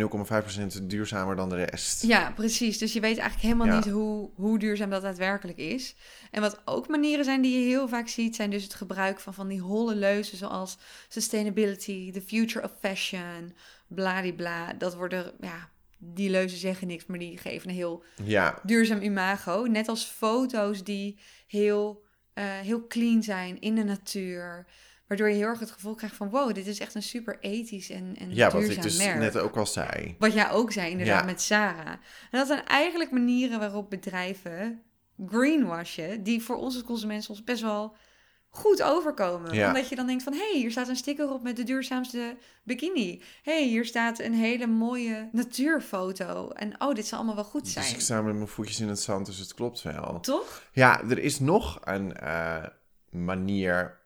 0,5% 0.79 0.83
duurzamer 0.83 1.35
dan 1.35 1.49
de 1.49 1.63
rest. 1.63 2.03
Ja, 2.03 2.31
precies. 2.35 2.77
Dus 2.77 2.93
je 2.93 2.99
weet 2.99 3.17
eigenlijk 3.17 3.41
helemaal 3.41 3.67
Ja. 3.67 3.75
niet 3.75 3.93
hoe, 3.93 4.29
hoe 4.35 4.59
duurzaam 4.59 4.89
dat 4.89 5.01
daadwerkelijk 5.01 5.57
is. 5.57 5.95
En 6.31 6.41
wat 6.41 6.61
ook 6.65 6.87
manieren 6.87 7.25
zijn 7.25 7.41
die 7.41 7.59
je 7.59 7.65
heel 7.67 7.87
vaak 7.87 8.07
ziet, 8.07 8.35
zijn 8.35 8.49
dus 8.49 8.63
het 8.63 8.73
gebruik 8.73 9.19
van 9.19 9.33
van 9.33 9.47
die 9.47 9.59
holle 9.59 9.95
leuzen 9.95 10.37
zoals 10.37 10.77
sustainability, 11.07 12.11
the 12.11 12.21
future 12.21 12.65
of 12.65 12.71
fashion, 12.79 13.53
bladibla. 13.87 14.73
Dat 14.73 14.95
worden, 14.95 15.31
ja, 15.41 15.69
die 15.97 16.29
leuzen 16.29 16.57
zeggen 16.59 16.87
niks, 16.87 17.05
maar 17.05 17.19
die 17.19 17.37
geven 17.37 17.69
een 17.69 17.75
heel 17.75 18.03
Ja, 18.23 18.59
duurzaam 18.63 19.01
imago. 19.01 19.63
Net 19.65 19.87
als 19.87 20.05
foto's 20.05 20.83
die 20.83 21.19
heel, 21.47 22.03
eh, 22.33 22.45
heel 22.59 22.87
clean 22.87 23.23
zijn 23.23 23.59
in 23.61 23.75
de 23.75 23.83
natuur. 23.83 24.65
Waardoor 25.07 25.29
je 25.29 25.35
heel 25.35 25.47
erg 25.47 25.59
het 25.59 25.71
gevoel 25.71 25.95
krijgt 25.95 26.15
van 26.15 26.29
wow, 26.29 26.53
dit 26.53 26.67
is 26.67 26.79
echt 26.79 26.95
een 26.95 27.03
super 27.03 27.37
ethisch 27.39 27.89
en, 27.89 28.15
en 28.19 28.35
ja 28.35 28.49
wat 28.51 28.61
duurzaam 28.61 28.77
ik 28.77 28.81
dus 28.89 28.97
merk. 28.97 29.19
net 29.19 29.37
ook 29.37 29.55
al 29.57 29.65
zei. 29.65 30.15
Wat 30.19 30.33
jij 30.33 30.49
ook 30.51 30.71
zei, 30.71 30.91
inderdaad, 30.91 31.19
Ja. 31.19 31.25
met 31.25 31.41
Sarah. 31.41 31.87
En 31.87 31.99
dat 32.31 32.47
zijn 32.47 32.65
eigenlijk 32.65 33.11
manieren 33.11 33.59
waarop 33.59 33.89
bedrijven 33.89 34.81
greenwashen, 35.27 36.23
die 36.23 36.43
voor 36.43 36.55
ons 36.55 36.75
als 36.75 36.83
consument 36.83 37.23
soms 37.23 37.43
best 37.43 37.61
wel 37.61 37.95
goed 38.49 38.83
overkomen. 38.83 39.53
Ja. 39.53 39.67
Omdat 39.67 39.89
je 39.89 39.95
dan 39.95 40.07
denkt 40.07 40.23
van, 40.23 40.33
hé, 40.33 40.49
hey, 40.51 40.59
hier 40.59 40.71
staat 40.71 40.87
een 40.87 40.95
sticker 40.95 41.33
op 41.33 41.43
met 41.43 41.55
de 41.55 41.63
duurzaamste 41.63 42.37
bikini. 42.63 43.21
Hé, 43.43 43.53
hey, 43.53 43.67
hier 43.67 43.85
staat 43.85 44.19
een 44.19 44.33
hele 44.33 44.67
mooie 44.67 45.29
natuurfoto. 45.31 46.49
En 46.49 46.81
oh, 46.81 46.93
dit 46.93 47.07
zal 47.07 47.17
allemaal 47.17 47.35
wel 47.35 47.43
goed 47.43 47.63
Dus 47.63 47.73
zijn. 47.73 47.93
ik 47.93 48.01
sta 48.01 48.21
met 48.21 48.35
mijn 48.35 48.47
voetjes 48.47 48.79
in 48.79 48.87
het 48.87 48.99
zand, 48.99 49.25
dus 49.25 49.37
het 49.37 49.53
klopt 49.53 49.81
wel. 49.81 50.19
Toch? 50.19 50.63
Ja, 50.73 51.01
er 51.01 51.19
is 51.19 51.39
nog 51.39 51.79
een 51.83 52.15
eh, 52.15 52.65
manier, 53.09 53.99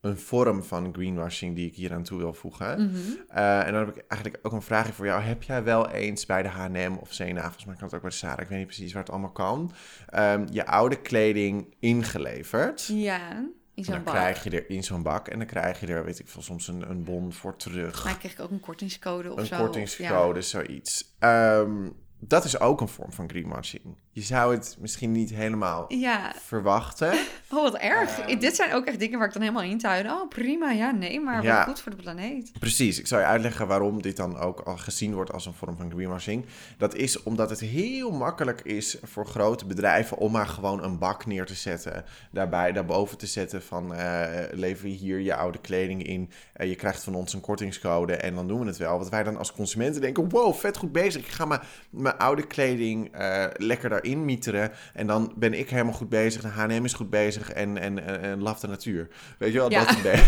een 0.00 0.18
vorm 0.18 0.62
van 0.62 0.92
greenwashing 0.94 1.54
die 1.56 1.66
ik 1.66 1.74
hier 1.74 1.92
aan 1.92 2.02
toe 2.02 2.18
wil 2.18 2.32
voegen. 2.34 2.82
Mhm. 2.90 2.96
Eh, 3.28 3.66
en 3.66 3.72
dan 3.72 3.86
heb 3.86 3.96
ik 3.96 4.04
eigenlijk 4.08 4.46
ook 4.46 4.52
een 4.52 4.62
vraagje 4.62 4.92
voor 4.92 5.06
jou. 5.06 5.22
Heb 5.22 5.42
jij 5.42 5.62
wel 5.64 5.88
eens 5.90 6.26
bij 6.26 6.42
de 6.42 6.48
H&M 6.48 6.96
of 7.00 7.08
CNA, 7.08 7.42
volgens 7.42 7.64
mij 7.64 7.74
kan 7.74 7.84
het 7.84 7.94
ook 7.94 8.00
bij 8.00 8.10
de 8.10 8.16
Sarah, 8.16 8.40
ik 8.40 8.48
weet 8.48 8.58
niet 8.58 8.66
precies 8.66 8.92
waar 8.92 9.02
het 9.02 9.12
allemaal 9.12 9.32
kan, 9.32 9.72
ehm, 10.08 10.46
je 10.50 10.66
oude 10.66 11.00
kleding 11.00 11.74
ingeleverd? 11.80 12.86
Ja, 12.92 13.48
in 13.74 13.84
zo'n 13.84 13.94
dan 13.94 14.04
bak. 14.04 14.14
krijg 14.14 14.44
je 14.44 14.50
er 14.50 14.70
in 14.70 14.84
zo'n 14.84 15.02
bak 15.02 15.28
en 15.28 15.38
dan 15.38 15.46
krijg 15.46 15.80
je 15.80 15.86
er, 15.86 16.04
weet 16.04 16.18
ik 16.18 16.28
veel, 16.28 16.42
soms 16.42 16.68
een, 16.68 16.90
een 16.90 17.04
bon 17.04 17.32
voor 17.32 17.56
terug. 17.56 18.04
Maar 18.04 18.18
kreeg 18.18 18.32
ik 18.32 18.40
ook 18.40 18.50
een 18.50 18.60
kortingscode 18.60 19.32
of 19.32 19.38
een 19.38 19.46
zo. 19.46 19.56
kortingscode, 19.56 20.42
zoiets. 20.42 21.14
Ehm, 21.18 21.88
dat 22.28 22.44
is 22.44 22.60
ook 22.60 22.80
een 22.80 22.88
vorm 22.88 23.12
van 23.12 23.28
greenwashing. 23.28 23.82
Je 24.10 24.22
zou 24.22 24.54
het 24.54 24.76
misschien 24.80 25.12
niet 25.12 25.30
helemaal 25.30 25.84
Ja. 25.88 26.32
verwachten. 26.42 27.12
Oh, 27.50 27.62
wat 27.62 27.74
erg. 27.76 28.18
Ehm. 28.20 28.38
Dit 28.38 28.56
zijn 28.56 28.72
ook 28.72 28.84
echt 28.86 28.98
dingen 28.98 29.18
waar 29.18 29.26
ik 29.26 29.32
dan 29.32 29.42
helemaal 29.42 29.62
in 29.62 29.78
tuin. 29.78 30.10
Oh, 30.10 30.28
prima. 30.28 30.70
Ja, 30.70 30.90
nee, 30.90 31.20
maar 31.20 31.42
Ja. 31.42 31.64
goed 31.64 31.80
voor 31.80 31.90
de 31.96 32.02
planeet. 32.02 32.52
Precies, 32.58 32.98
ik 32.98 33.06
zal 33.06 33.18
je 33.18 33.24
uitleggen 33.24 33.66
waarom 33.66 34.02
dit 34.02 34.16
dan 34.16 34.38
ook 34.38 34.60
al 34.60 34.76
gezien 34.76 35.14
wordt 35.14 35.32
als 35.32 35.46
een 35.46 35.52
vorm 35.54 35.76
van 35.76 35.90
greenwashing. 35.90 36.44
Dat 36.78 36.94
is 36.94 37.22
omdat 37.22 37.50
het 37.50 37.60
heel 37.60 38.10
makkelijk 38.10 38.60
is 38.60 38.96
voor 39.02 39.26
grote 39.26 39.66
bedrijven 39.66 40.16
om 40.16 40.32
maar 40.32 40.46
gewoon 40.46 40.82
een 40.84 40.98
bak 40.98 41.26
neer 41.26 41.46
te 41.46 41.54
zetten. 41.54 42.04
Daarbij 42.30 42.72
daarboven 42.72 43.18
te 43.18 43.26
zetten 43.26 43.62
van 43.62 43.94
eh, 43.94 44.42
lever 44.52 44.88
hier 44.88 45.20
je 45.20 45.34
oude 45.34 45.58
kleding 45.58 46.02
in. 46.06 46.30
Eh, 46.52 46.68
je 46.68 46.74
krijgt 46.74 47.02
van 47.04 47.14
ons 47.14 47.32
een 47.32 47.40
kortingscode 47.40 48.16
en 48.16 48.34
dan 48.34 48.48
doen 48.48 48.60
we 48.60 48.66
het 48.66 48.76
wel. 48.76 48.98
Wat 48.98 49.08
wij 49.08 49.22
dan 49.22 49.36
als 49.36 49.52
consumenten 49.52 50.00
denken, 50.00 50.28
wow, 50.28 50.54
vet 50.54 50.76
goed 50.76 50.92
bezig. 50.92 51.22
Ik 51.22 51.28
ga 51.32 51.44
mijn, 51.44 51.60
mijn 52.16 52.28
oude 52.28 52.46
kleding 52.46 53.12
eh, 53.12 53.46
lekker 53.56 53.88
daarin 53.88 54.24
mieteren. 54.24 54.72
En 54.94 55.06
dan 55.06 55.32
ben 55.36 55.54
ik 55.54 55.70
helemaal 55.70 55.92
goed 55.92 56.08
bezig. 56.08 56.42
De 56.42 56.48
H&M 56.48 56.84
is 56.84 56.92
goed 56.92 57.10
bezig 57.10 57.52
en, 57.52 57.78
en, 57.78 57.98
en, 57.98 58.20
en 58.20 58.42
love 58.42 58.60
de 58.60 58.66
natuur. 58.66 59.08
Weet 59.38 59.52
je 59.52 59.58
wel, 59.58 59.70
Ja. 59.70 59.84
dat 59.84 59.98
idee. 59.98 60.22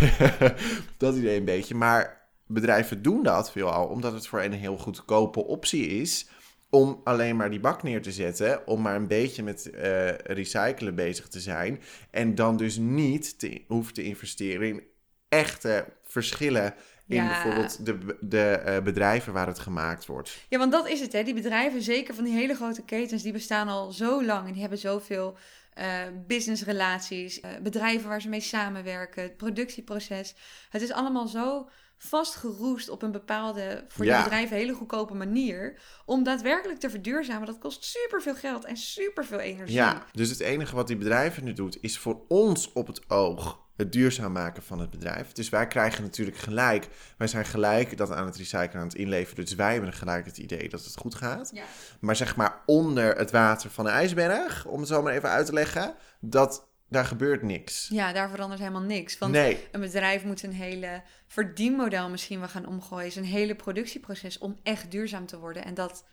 dat 0.97 1.17
idee 1.17 1.39
een 1.39 1.45
beetje. 1.45 1.75
Maar 1.75 2.29
bedrijven 2.47 3.03
doen 3.03 3.23
dat 3.23 3.51
veelal 3.53 3.87
omdat 3.87 4.13
het 4.13 4.27
voor 4.27 4.43
een 4.43 4.53
heel 4.53 4.77
goedkope 4.79 5.45
optie 5.45 5.87
is 5.87 6.29
om 6.71 7.01
alleen 7.05 7.37
maar 7.37 7.51
die 7.51 7.61
bak 7.61 7.83
neer 7.83 8.03
te 8.03 8.13
zetten, 8.13 8.67
om 8.67 8.83
maar 8.83 8.97
een 8.97 9.07
beetje 9.07 9.43
met 9.43 9.71
eh, 9.71 10.09
recyclen 10.15 10.95
bezig 10.95 11.29
te 11.29 11.41
zijn 11.41 11.81
en 12.11 12.35
dan 12.35 12.57
dus 12.57 12.77
niet 12.77 13.39
te, 13.39 13.65
hoeven 13.67 13.95
te 13.95 14.03
investeren 14.03 14.69
in 14.69 14.83
echte 15.29 15.85
verschillen 16.03 16.75
in 17.09 17.17
Ja. 17.17 17.27
bijvoorbeeld 17.29 17.87
de, 17.87 18.17
de 18.21 18.51
eh, 18.51 18.83
bedrijven 18.83 19.33
waar 19.33 19.47
het 19.47 19.59
gemaakt 19.59 20.07
wordt. 20.07 20.37
Ja, 20.49 20.59
want 20.59 20.73
dat 20.73 20.89
is 20.89 21.01
het, 21.01 21.13
hè. 21.13 21.23
Die 21.23 21.35
bedrijven, 21.35 21.83
zeker 21.83 22.15
van 22.15 22.25
die 22.25 22.35
hele 22.35 22.55
grote 22.55 22.85
ketens, 22.85 23.23
die 23.23 23.33
bestaan 23.33 23.69
al 23.69 23.93
zo 23.93 24.25
lang. 24.25 24.47
En 24.47 24.53
die 24.53 24.61
hebben 24.61 24.79
zoveel 24.79 25.37
eh 25.75 25.87
businessrelaties, 26.27 27.41
eh, 27.41 27.51
bedrijven 27.63 28.09
waar 28.09 28.21
ze 28.21 28.29
mee 28.29 28.41
samenwerken, 28.41 29.23
het 29.23 29.37
productieproces. 29.37 30.35
Het 30.71 30.83
is 30.83 30.93
allemaal 30.93 31.27
zo 31.27 31.69
vastgeroest 31.99 32.89
op 32.89 33.03
een 33.03 33.13
bepaalde, 33.13 33.85
voor 33.89 34.05
die 34.05 34.15
Ja. 34.15 34.23
bedrijven 34.23 34.57
hele 34.57 34.75
goedkope 34.75 35.15
manier. 35.15 35.81
Om 36.05 36.23
daadwerkelijk 36.23 36.81
te 36.81 36.91
verduurzamen, 36.91 37.47
dat 37.47 37.59
kost 37.59 37.85
superveel 37.85 38.35
geld 38.35 38.65
en 38.65 38.77
superveel 38.77 39.39
energie. 39.39 39.75
Ja, 39.75 40.05
dus 40.13 40.31
het 40.31 40.41
enige 40.41 40.75
wat 40.75 40.87
die 40.87 40.97
bedrijven 40.97 41.45
nu 41.45 41.53
doet, 41.53 41.79
is 41.81 41.99
voor 41.99 42.25
ons 42.29 42.73
op 42.73 42.87
het 42.87 43.11
oog 43.11 43.67
het 43.77 43.93
duurzaam 43.93 44.33
maken 44.33 44.63
van 44.63 44.79
het 44.81 44.91
bedrijf. 44.91 45.33
Dus 45.33 45.49
wij 45.49 45.67
krijgen 45.67 46.03
natuurlijk 46.03 46.37
gelijk, 46.37 46.89
wij 47.19 47.27
zijn 47.27 47.45
gelijk 47.45 47.97
dat 47.97 48.11
aan 48.11 48.27
het 48.27 48.37
recyclen, 48.37 48.75
aan 48.81 48.87
het 48.89 48.95
inleveren. 48.95 49.45
Dus 49.45 49.55
wij 49.55 49.73
hebben 49.73 49.93
gelijk 49.93 50.27
het 50.27 50.39
idee 50.39 50.69
dat 50.69 50.85
het 50.85 50.97
goed 50.97 51.15
gaat. 51.15 51.51
Ja. 51.53 51.65
Maar 52.01 52.17
zeg 52.17 52.37
maar 52.37 52.63
onder 52.67 53.17
het 53.17 53.31
water 53.31 53.71
van 53.71 53.85
de 53.85 53.91
ijsberg, 53.91 54.67
om 54.67 54.79
het 54.79 54.89
zo 54.89 55.03
maar 55.03 55.13
even 55.13 55.29
uit 55.29 55.47
te 55.47 55.53
leggen, 55.53 55.95
dat 56.21 56.68
daar 56.89 57.05
gebeurt 57.05 57.43
niks. 57.43 57.89
Ja, 57.93 58.13
daar 58.13 58.31
verandert 58.31 58.61
helemaal 58.61 58.83
niks. 58.83 59.19
Want 59.19 59.33
nee, 59.33 59.67
een 59.73 59.81
bedrijf 59.81 60.25
moet 60.25 60.43
een 60.43 60.53
hele 60.53 61.03
verdienmodel 61.27 62.09
misschien 62.11 62.39
wel 62.39 62.49
gaan 62.49 62.67
omgooien. 62.67 63.13
Zijn 63.13 63.25
hele 63.25 63.55
productieproces 63.55 64.39
om 64.39 64.57
echt 64.63 64.91
duurzaam 64.91 65.27
te 65.27 65.39
worden. 65.39 65.65
En 65.65 65.75
dat 65.75 66.05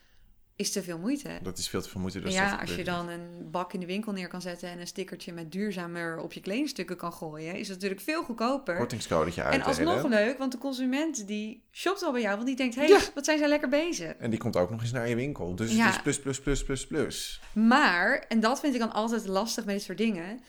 is 0.57 0.71
te 0.71 0.83
veel 0.83 0.97
moeite. 0.97 1.39
dat 1.43 1.57
is 1.57 1.67
veel 1.69 1.81
te 1.81 1.89
veel 1.89 1.99
moeite. 2.01 2.17
En 2.19 2.23
Dus 2.25 2.33
ja, 2.33 2.49
dat 2.51 2.59
als 2.59 2.75
je 2.75 2.83
dan 2.83 3.09
een 3.09 3.47
bak 3.51 3.73
in 3.73 3.79
de 3.79 3.85
winkel 3.85 4.11
neer 4.11 4.27
kan 4.27 4.41
zetten 4.41 4.69
en 4.69 4.79
een 4.79 4.87
stickertje 4.87 5.33
met 5.33 5.51
duurzamer 5.51 6.17
op 6.19 6.33
je 6.33 6.39
kledingstukken 6.41 6.97
kan 6.97 7.13
gooien, 7.13 7.53
is 7.53 7.67
het 7.67 7.75
natuurlijk 7.75 8.01
veel 8.01 8.23
goedkoper. 8.23 8.77
kortingscodetje 8.77 9.41
En 9.41 9.47
uitdelen. 9.65 9.93
alsnog 9.93 10.11
leuk, 10.11 10.37
want 10.37 10.51
de 10.51 10.57
consument 10.57 11.27
die 11.27 11.63
shopt 11.71 12.03
al 12.03 12.11
bij 12.11 12.21
jou, 12.21 12.35
want 12.35 12.47
die 12.47 12.55
denkt, 12.55 12.75
hé, 12.75 12.81
hey, 12.81 12.89
Ja. 12.89 12.99
wat 13.13 13.25
zijn 13.25 13.37
zij 13.37 13.47
lekker 13.47 13.69
bezig. 13.69 14.11
En 14.13 14.29
die 14.29 14.39
komt 14.39 14.55
ook 14.55 14.69
nog 14.69 14.81
eens 14.81 14.91
naar 14.91 15.09
je 15.09 15.15
winkel. 15.15 15.55
Dus 15.55 15.75
Ja. 15.75 15.85
het 15.85 15.95
is 15.95 16.01
plus, 16.01 16.19
plus, 16.19 16.39
plus, 16.41 16.63
plus, 16.63 16.87
plus. 16.87 17.39
Maar, 17.53 18.25
en 18.27 18.39
dat 18.39 18.59
vind 18.59 18.73
ik 18.73 18.79
dan 18.79 18.93
altijd 18.93 19.27
lastig 19.27 19.65
met 19.65 19.75
dit 19.75 19.83
soort 19.83 19.97
dingen, 19.97 20.39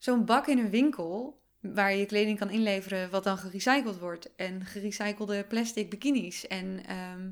zo'n 0.00 0.24
bak 0.24 0.46
in 0.46 0.58
een 0.58 0.70
winkel 0.70 1.42
waar 1.60 1.94
je 1.94 2.06
kleding 2.06 2.38
kan 2.38 2.50
inleveren 2.50 3.10
wat 3.10 3.24
dan 3.24 3.38
gerecycled 3.38 3.98
wordt 3.98 4.34
en 4.36 4.64
gerecyclede 4.64 5.44
plastic 5.44 5.90
bikinis 5.90 6.46
en 6.46 6.86
ehm, 6.86 7.30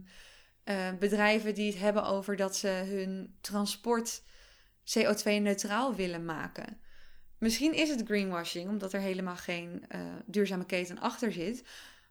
eh, 0.64 0.98
bedrijven 0.98 1.54
die 1.54 1.70
het 1.70 1.80
hebben 1.80 2.04
over 2.04 2.36
dat 2.36 2.56
ze 2.56 2.68
hun 2.68 3.36
transport 3.40 4.22
CO2-neutraal 4.84 5.94
willen 5.94 6.24
maken. 6.24 6.80
Misschien 7.38 7.74
is 7.74 7.88
het 7.88 8.02
greenwashing, 8.04 8.68
omdat 8.68 8.92
er 8.92 9.00
helemaal 9.00 9.36
geen 9.36 9.84
eh, 9.88 10.00
duurzame 10.26 10.66
keten 10.66 10.98
achter 10.98 11.32
zit. 11.32 11.64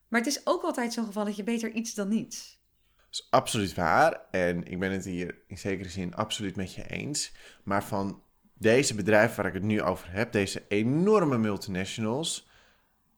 Maar 0.08 0.20
het 0.20 0.30
is 0.30 0.48
ook 0.48 0.64
altijd 0.64 0.94
zo'n 0.94 1.06
geval 1.06 1.26
dat 1.26 1.36
je 1.36 1.44
beter 1.44 1.72
iets 1.72 1.94
dan 1.94 2.08
niets. 2.08 2.60
Dat 2.96 3.08
is 3.10 3.28
absoluut 3.30 3.74
waar. 3.74 4.22
En 4.32 4.64
ik 4.64 4.80
ben 4.80 4.92
het 4.92 5.06
hier 5.06 5.44
in 5.48 5.58
zekere 5.58 5.90
zin 5.90 6.16
absoluut 6.16 6.56
met 6.56 6.74
je 6.74 6.88
eens. 6.88 7.32
Maar 7.64 7.84
van 7.84 8.24
deze 8.58 8.96
bedrijven 8.96 9.36
waar 9.36 9.46
ik 9.46 9.54
het 9.54 9.64
nu 9.64 9.82
over 9.82 10.12
heb, 10.12 10.32
deze 10.32 10.64
enorme 10.68 11.38
multinationals, 11.38 12.48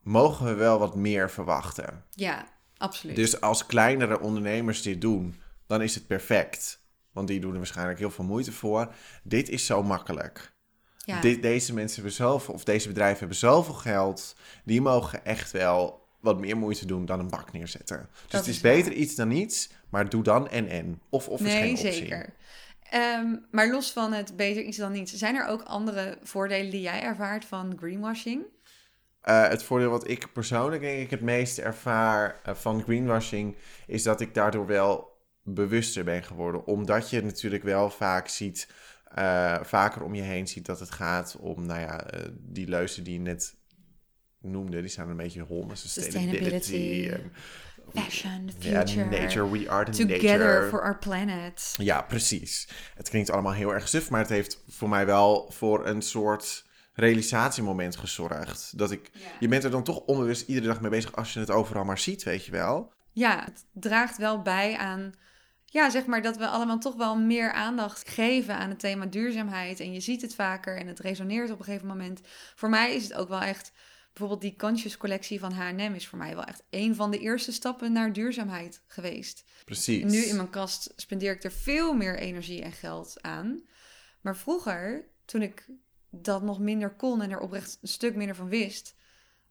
mogen 0.03 0.45
we 0.45 0.53
wel 0.53 0.79
wat 0.79 0.95
meer 0.95 1.29
verwachten. 1.31 2.03
Ja, 2.09 2.45
absoluut. 2.77 3.15
Dus 3.15 3.41
als 3.41 3.65
kleinere 3.65 4.19
ondernemers 4.19 4.81
dit 4.81 5.01
doen, 5.01 5.41
dan 5.67 5.81
is 5.81 5.95
het 5.95 6.07
perfect. 6.07 6.77
Want 7.11 7.27
die 7.27 7.39
doen 7.39 7.51
er 7.51 7.57
waarschijnlijk 7.57 7.99
heel 7.99 8.11
veel 8.11 8.25
moeite 8.25 8.51
voor. 8.51 8.93
Dit 9.23 9.49
is 9.49 9.65
zo 9.65 9.83
makkelijk. 9.83 10.53
ja. 10.97 11.21
Dit, 11.21 11.41
deze 11.41 11.73
mensen 11.73 11.95
hebben 11.95 12.13
zoveel, 12.13 12.53
of 12.53 12.63
deze 12.63 12.87
bedrijven 12.87 13.19
hebben 13.19 13.37
zoveel 13.37 13.73
geld. 13.73 14.35
Die 14.63 14.81
mogen 14.81 15.25
echt 15.25 15.51
wel 15.51 16.07
wat 16.19 16.39
meer 16.39 16.57
moeite 16.57 16.85
doen 16.85 17.05
dan 17.05 17.19
een 17.19 17.29
bak 17.29 17.51
neerzetten. 17.51 18.09
Dus 18.11 18.21
Dat 18.21 18.39
het 18.39 18.49
is, 18.49 18.55
is 18.55 18.61
waar. 18.61 18.71
beter 18.73 18.93
iets 18.93 19.15
dan 19.15 19.27
niets, 19.27 19.69
maar 19.89 20.09
doe 20.09 20.23
dan 20.23 20.49
en 20.49 20.67
en. 20.67 21.01
Of, 21.09 21.27
of 21.27 21.39
is 21.39 21.45
nee, 21.45 21.61
geen 21.61 21.71
optie. 21.71 21.91
zeker. 21.91 22.33
Ehm, 22.89 23.35
maar 23.51 23.69
los 23.69 23.91
van 23.91 24.13
het 24.13 24.35
beter 24.35 24.63
iets 24.63 24.77
dan 24.77 24.91
niets, 24.91 25.13
zijn 25.13 25.35
er 25.35 25.47
ook 25.47 25.61
andere 25.61 26.17
voordelen 26.23 26.71
die 26.71 26.81
jij 26.81 27.01
ervaart 27.01 27.45
van 27.45 27.77
greenwashing? 27.77 28.43
Eh, 29.21 29.47
het 29.47 29.63
voordeel 29.63 29.89
wat 29.89 30.09
ik 30.09 30.33
persoonlijk 30.33 30.81
denk 30.81 31.01
ik 31.01 31.09
het 31.09 31.21
meest 31.21 31.57
ervaar 31.57 32.39
eh, 32.43 32.55
van 32.55 32.83
greenwashing... 32.83 33.55
is 33.87 34.03
dat 34.03 34.21
ik 34.21 34.33
daardoor 34.33 34.65
wel 34.65 35.17
bewuster 35.43 36.03
ben 36.03 36.23
geworden. 36.23 36.65
Omdat 36.65 37.09
je 37.09 37.23
natuurlijk 37.23 37.63
wel 37.63 37.89
vaak 37.89 38.27
ziet... 38.27 38.67
eh, 39.03 39.59
vaker 39.63 40.03
om 40.03 40.15
je 40.15 40.21
heen 40.21 40.47
ziet 40.47 40.65
dat 40.65 40.79
het 40.79 40.91
gaat 40.91 41.37
om, 41.39 41.65
nou 41.65 41.79
ja, 41.79 42.03
eh, 42.03 42.29
die 42.37 42.67
leuzen 42.67 43.03
die 43.03 43.13
je 43.13 43.19
net 43.19 43.55
noemde, 44.41 44.81
die 44.81 44.89
staan 44.89 45.09
een 45.09 45.17
beetje 45.17 45.41
hol 45.41 45.63
met 45.63 45.77
sustainability. 45.77 46.55
Sustainability. 46.55 47.09
En 47.09 47.31
fashion, 47.93 48.51
future. 48.59 49.05
nature, 49.05 49.49
we 49.51 49.69
are 49.69 49.85
the 49.85 49.91
Together 49.91 50.37
nature. 50.37 50.67
for 50.69 50.81
our 50.81 50.97
planet. 50.97 51.73
Ja, 51.77 52.01
precies. 52.01 52.67
Het 52.95 53.09
klinkt 53.09 53.31
allemaal 53.31 53.53
heel 53.53 53.73
erg 53.73 53.87
suf, 53.87 54.09
maar 54.09 54.19
het 54.19 54.29
heeft 54.29 54.63
voor 54.67 54.89
mij 54.89 55.05
wel 55.05 55.51
voor 55.51 55.87
een 55.87 56.01
soort 56.01 56.67
realisatiemoment 56.93 57.95
gezorgd. 57.95 58.77
Dat 58.77 58.91
ik, 58.91 59.11
je 59.39 59.47
bent 59.47 59.63
er 59.63 59.71
dan 59.71 59.83
toch 59.83 59.99
onbewust 59.99 60.47
iedere 60.47 60.67
dag 60.67 60.81
mee 60.81 60.89
bezig 60.89 61.15
als 61.15 61.33
je 61.33 61.39
het 61.39 61.49
overal 61.51 61.83
maar 61.83 61.97
ziet, 61.97 62.23
weet 62.23 62.45
je 62.45 62.51
wel. 62.51 62.93
Ja, 63.11 63.43
het 63.45 63.65
draagt 63.73 64.17
wel 64.17 64.41
bij 64.41 64.77
aan, 64.77 65.13
ja, 65.65 65.89
zeg 65.89 66.05
maar 66.05 66.21
dat 66.21 66.37
we 66.37 66.47
allemaal 66.47 66.79
toch 66.79 66.95
wel 66.95 67.15
meer 67.17 67.51
aandacht 67.51 68.09
geven 68.09 68.55
aan 68.55 68.69
het 68.69 68.79
thema 68.79 69.05
duurzaamheid. 69.05 69.79
En 69.79 69.93
je 69.93 69.99
ziet 69.99 70.21
het 70.21 70.35
vaker 70.35 70.77
en 70.77 70.87
het 70.87 70.99
resoneert 70.99 71.51
op 71.51 71.59
een 71.59 71.65
gegeven 71.65 71.87
moment. 71.87 72.21
Voor 72.55 72.69
mij 72.69 72.95
is 72.95 73.03
het 73.03 73.13
ook 73.13 73.29
wel 73.29 73.41
echt, 73.41 73.71
bijvoorbeeld 74.19 74.51
die 74.51 74.59
Conscious 74.67 74.97
collectie 74.97 75.39
van 75.39 75.51
H&M 75.51 75.93
is 75.95 76.07
voor 76.07 76.17
mij 76.17 76.35
wel 76.35 76.43
echt 76.43 76.63
een 76.69 76.95
van 76.95 77.11
de 77.11 77.19
eerste 77.19 77.51
stappen 77.51 77.91
naar 77.91 78.13
duurzaamheid 78.13 78.81
geweest. 78.87 79.43
Precies. 79.65 80.03
Nu 80.03 80.17
in 80.17 80.35
mijn 80.35 80.49
kast 80.49 80.93
spendeer 80.95 81.31
ik 81.31 81.43
er 81.43 81.51
veel 81.51 81.93
meer 81.93 82.17
energie 82.17 82.61
en 82.61 82.71
geld 82.71 83.21
aan. 83.21 83.61
Maar 84.21 84.35
vroeger, 84.35 85.07
toen 85.25 85.41
ik 85.41 85.65
dat 86.09 86.41
nog 86.41 86.59
minder 86.59 86.95
kon 86.95 87.21
en 87.21 87.31
er 87.31 87.39
oprecht 87.39 87.77
een 87.81 87.87
stuk 87.87 88.15
minder 88.15 88.35
van 88.35 88.49
wist, 88.49 88.95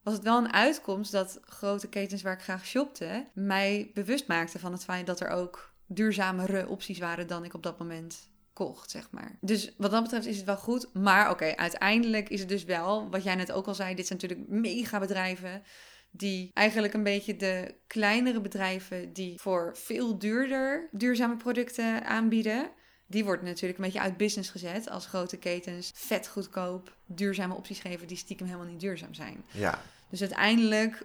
was 0.03 0.15
het 0.15 0.23
wel 0.23 0.39
een 0.39 0.53
uitkomst 0.53 1.13
dat 1.13 1.39
grote 1.43 1.89
ketens 1.89 2.23
waar 2.23 2.35
ik 2.35 2.43
graag 2.43 2.67
shopte, 2.67 3.27
mij 3.35 3.91
bewust 3.95 4.27
maakten 4.27 4.61
van 4.61 4.73
het 4.73 4.85
feit 4.85 5.07
dat 5.07 5.21
er 5.21 5.29
ook 5.29 5.75
duurzamere 5.87 6.69
opties 6.69 6.99
waren 6.99 7.27
dan 7.27 7.45
ik 7.45 7.55
op 7.55 7.63
dat 7.63 7.79
moment 7.79 8.29
zeg 8.87 9.09
maar. 9.11 9.37
Dus 9.41 9.75
wat 9.77 9.91
dat 9.91 10.03
betreft 10.03 10.27
is 10.27 10.37
het 10.37 10.47
wel 10.47 10.57
goed. 10.57 10.95
Maar 10.95 11.31
oké, 11.31 11.57
uiteindelijk 11.57 12.29
is 12.29 12.41
het 12.41 12.49
dus 12.49 12.65
wel, 12.65 13.11
wat 13.11 13.23
jij 13.23 13.35
net 13.35 13.53
ook 13.53 13.67
al 13.67 13.75
zei, 13.75 13.95
dit 13.95 14.07
zijn 14.07 14.19
natuurlijk 14.21 14.51
mega 14.51 14.99
bedrijven 14.99 15.63
die 16.11 16.51
eigenlijk 16.55 16.95
een 16.95 17.03
beetje 17.03 17.37
de 17.37 17.75
kleinere 17.87 18.41
bedrijven 18.41 19.13
die 19.13 19.41
voor 19.41 19.77
veel 19.77 20.19
duurder 20.19 20.89
duurzame 20.93 21.37
producten 21.37 22.05
aanbieden, 22.05 22.71
die 23.07 23.25
wordt 23.25 23.43
natuurlijk 23.43 23.79
een 23.79 23.85
beetje 23.85 24.01
uit 24.01 24.17
business 24.17 24.51
gezet 24.51 24.91
als 24.91 25.07
grote 25.07 25.37
ketens 25.37 25.91
vet 25.95 26.29
goedkoop 26.29 26.97
duurzame 27.07 27.55
opties 27.55 27.81
geven 27.81 28.07
die 28.07 28.17
stiekem 28.17 28.47
helemaal 28.47 28.69
niet 28.69 28.81
duurzaam 28.81 29.15
zijn. 29.15 29.45
Ja, 29.51 29.83
Dus 30.09 30.21
uiteindelijk 30.21 31.03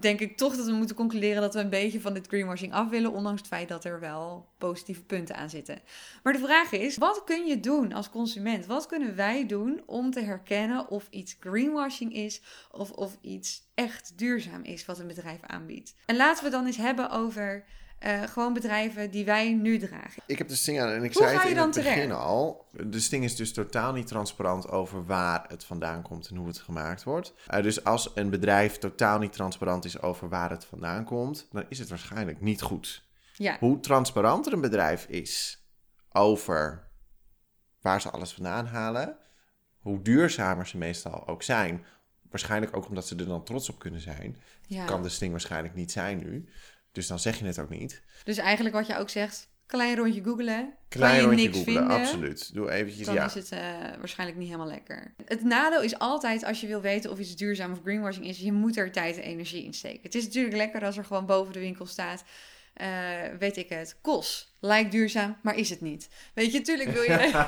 denk 0.00 0.20
ik 0.20 0.36
toch 0.36 0.56
dat 0.56 0.66
we 0.66 0.72
moeten 0.72 0.96
concluderen 0.96 1.40
dat 1.40 1.54
we 1.54 1.60
een 1.60 1.68
beetje 1.68 2.00
van 2.00 2.14
dit 2.14 2.26
greenwashing 2.26 2.72
af 2.72 2.88
willen, 2.88 3.12
ondanks 3.12 3.40
het 3.40 3.50
feit 3.50 3.68
dat 3.68 3.84
er 3.84 4.00
wel 4.00 4.48
positieve 4.58 5.02
punten 5.02 5.36
aan 5.36 5.50
zitten. 5.50 5.78
Maar 6.22 6.32
de 6.32 6.38
vraag 6.38 6.72
is, 6.72 6.96
wat 6.96 7.24
kun 7.24 7.46
je 7.46 7.60
doen 7.60 7.92
als 7.92 8.10
consument? 8.10 8.66
Wat 8.66 8.86
kunnen 8.86 9.16
wij 9.16 9.46
doen 9.46 9.82
om 9.86 10.10
te 10.10 10.20
herkennen 10.20 10.88
of 10.88 11.06
iets 11.10 11.36
greenwashing 11.40 12.14
is 12.14 12.42
of 12.70 12.90
of 12.90 13.18
iets 13.20 13.62
echt 13.74 14.12
duurzaam 14.16 14.62
is 14.62 14.86
wat 14.86 14.98
een 14.98 15.06
bedrijf 15.06 15.40
aanbiedt? 15.42 15.94
En 16.06 16.16
laten 16.16 16.44
we 16.44 16.50
dan 16.50 16.66
eens 16.66 16.76
hebben 16.76 17.10
over 17.10 17.64
eh, 18.00 18.22
gewoon 18.22 18.52
bedrijven 18.52 19.10
die 19.10 19.24
wij 19.24 19.52
nu 19.52 19.78
dragen. 19.78 20.22
ik 20.26 20.38
heb 20.38 20.48
de 20.48 20.56
Sting 20.56 20.80
aan 20.80 20.88
en 20.88 21.04
ik 21.04 21.14
Hoe 21.14 21.22
zei 21.22 21.38
het 21.38 21.48
in 21.48 21.56
het 21.56 21.74
begin 21.74 22.12
al. 22.12 22.66
De 22.86 23.00
Sting 23.00 23.24
is 23.24 23.36
dus 23.36 23.52
totaal 23.52 23.92
niet 23.92 24.06
transparant 24.06 24.68
over 24.68 25.06
waar 25.06 25.44
het 25.48 25.64
vandaan 25.64 26.02
komt 26.02 26.28
en 26.28 26.36
hoe 26.36 26.46
het 26.46 26.58
gemaakt 26.58 27.02
wordt. 27.02 27.34
Eh, 27.46 27.62
dus 27.62 27.84
als 27.84 28.10
een 28.14 28.30
bedrijf 28.30 28.78
totaal 28.78 29.18
niet 29.18 29.32
transparant 29.32 29.84
is 29.84 30.02
over 30.02 30.28
waar 30.28 30.50
het 30.50 30.64
vandaan 30.64 31.04
komt, 31.04 31.46
dan 31.52 31.64
is 31.68 31.78
het 31.78 31.88
waarschijnlijk 31.88 32.40
niet 32.40 32.62
goed. 32.62 33.08
Ja, 33.32 33.56
Hoe 33.60 33.80
transparanter 33.80 34.52
een 34.52 34.60
bedrijf 34.60 35.06
is 35.06 35.64
over 36.12 36.88
waar 37.80 38.00
ze 38.00 38.10
alles 38.10 38.32
vandaan 38.32 38.66
halen, 38.66 39.16
hoe 39.78 40.02
duurzamer 40.02 40.66
ze 40.66 40.76
meestal 40.76 41.28
ook 41.28 41.42
zijn. 41.42 41.84
Waarschijnlijk 42.30 42.76
ook 42.76 42.88
omdat 42.88 43.06
ze 43.06 43.16
er 43.16 43.26
dan 43.26 43.44
trots 43.44 43.68
op 43.68 43.78
kunnen 43.78 44.00
zijn. 44.00 44.36
ja. 44.66 44.84
Kan 44.84 45.02
de 45.02 45.08
Sting 45.08 45.30
waarschijnlijk 45.30 45.74
niet 45.74 45.92
zijn 45.92 46.18
nu. 46.18 46.48
Dus 46.92 47.06
dan 47.06 47.18
zeg 47.18 47.38
je 47.38 47.44
het 47.44 47.58
ook 47.58 47.68
niet. 47.68 48.02
Dus 48.24 48.36
eigenlijk 48.36 48.74
wat 48.74 48.86
je 48.86 48.96
ook 48.96 49.10
zegt, 49.10 49.48
klein 49.66 49.96
rondje 49.96 50.22
googelen. 50.22 50.74
Klein 50.88 51.10
kan 51.10 51.20
je 51.20 51.26
rondje 51.26 51.44
niks 51.44 51.56
googlen, 51.56 51.74
vinden, 51.74 51.98
absoluut. 52.00 52.54
Doe 52.54 52.70
eventjes, 52.70 53.06
Dan 53.06 53.14
ja. 53.14 53.24
is 53.24 53.34
het 53.34 53.50
eh, 53.50 53.60
waarschijnlijk 53.98 54.38
niet 54.38 54.48
helemaal 54.48 54.70
lekker. 54.70 55.14
Het 55.24 55.42
nadeel 55.42 55.82
is 55.82 55.98
altijd, 55.98 56.44
als 56.44 56.60
je 56.60 56.66
wil 56.66 56.80
weten 56.80 57.10
of 57.10 57.18
iets 57.18 57.36
duurzaam 57.36 57.72
of 57.72 57.80
greenwashing 57.82 58.26
is, 58.26 58.38
je 58.38 58.52
moet 58.52 58.76
er 58.76 58.92
tijd 58.92 59.16
en 59.16 59.22
energie 59.22 59.64
in 59.64 59.74
steken. 59.74 60.00
Het 60.02 60.14
is 60.14 60.24
natuurlijk 60.24 60.56
lekker 60.56 60.84
als 60.84 60.96
er 60.96 61.04
gewoon 61.04 61.26
boven 61.26 61.52
de 61.52 61.58
winkel 61.58 61.86
staat, 61.86 62.24
eh, 62.74 62.88
weet 63.38 63.56
ik 63.56 63.68
het, 63.68 63.96
kos. 64.00 64.54
Lijkt 64.60 64.90
duurzaam, 64.90 65.36
maar 65.42 65.56
is 65.56 65.70
het 65.70 65.80
niet. 65.80 66.08
Weet 66.34 66.52
je, 66.52 66.60
tuurlijk 66.60 66.90
wil 66.90 67.02
je... 67.02 67.08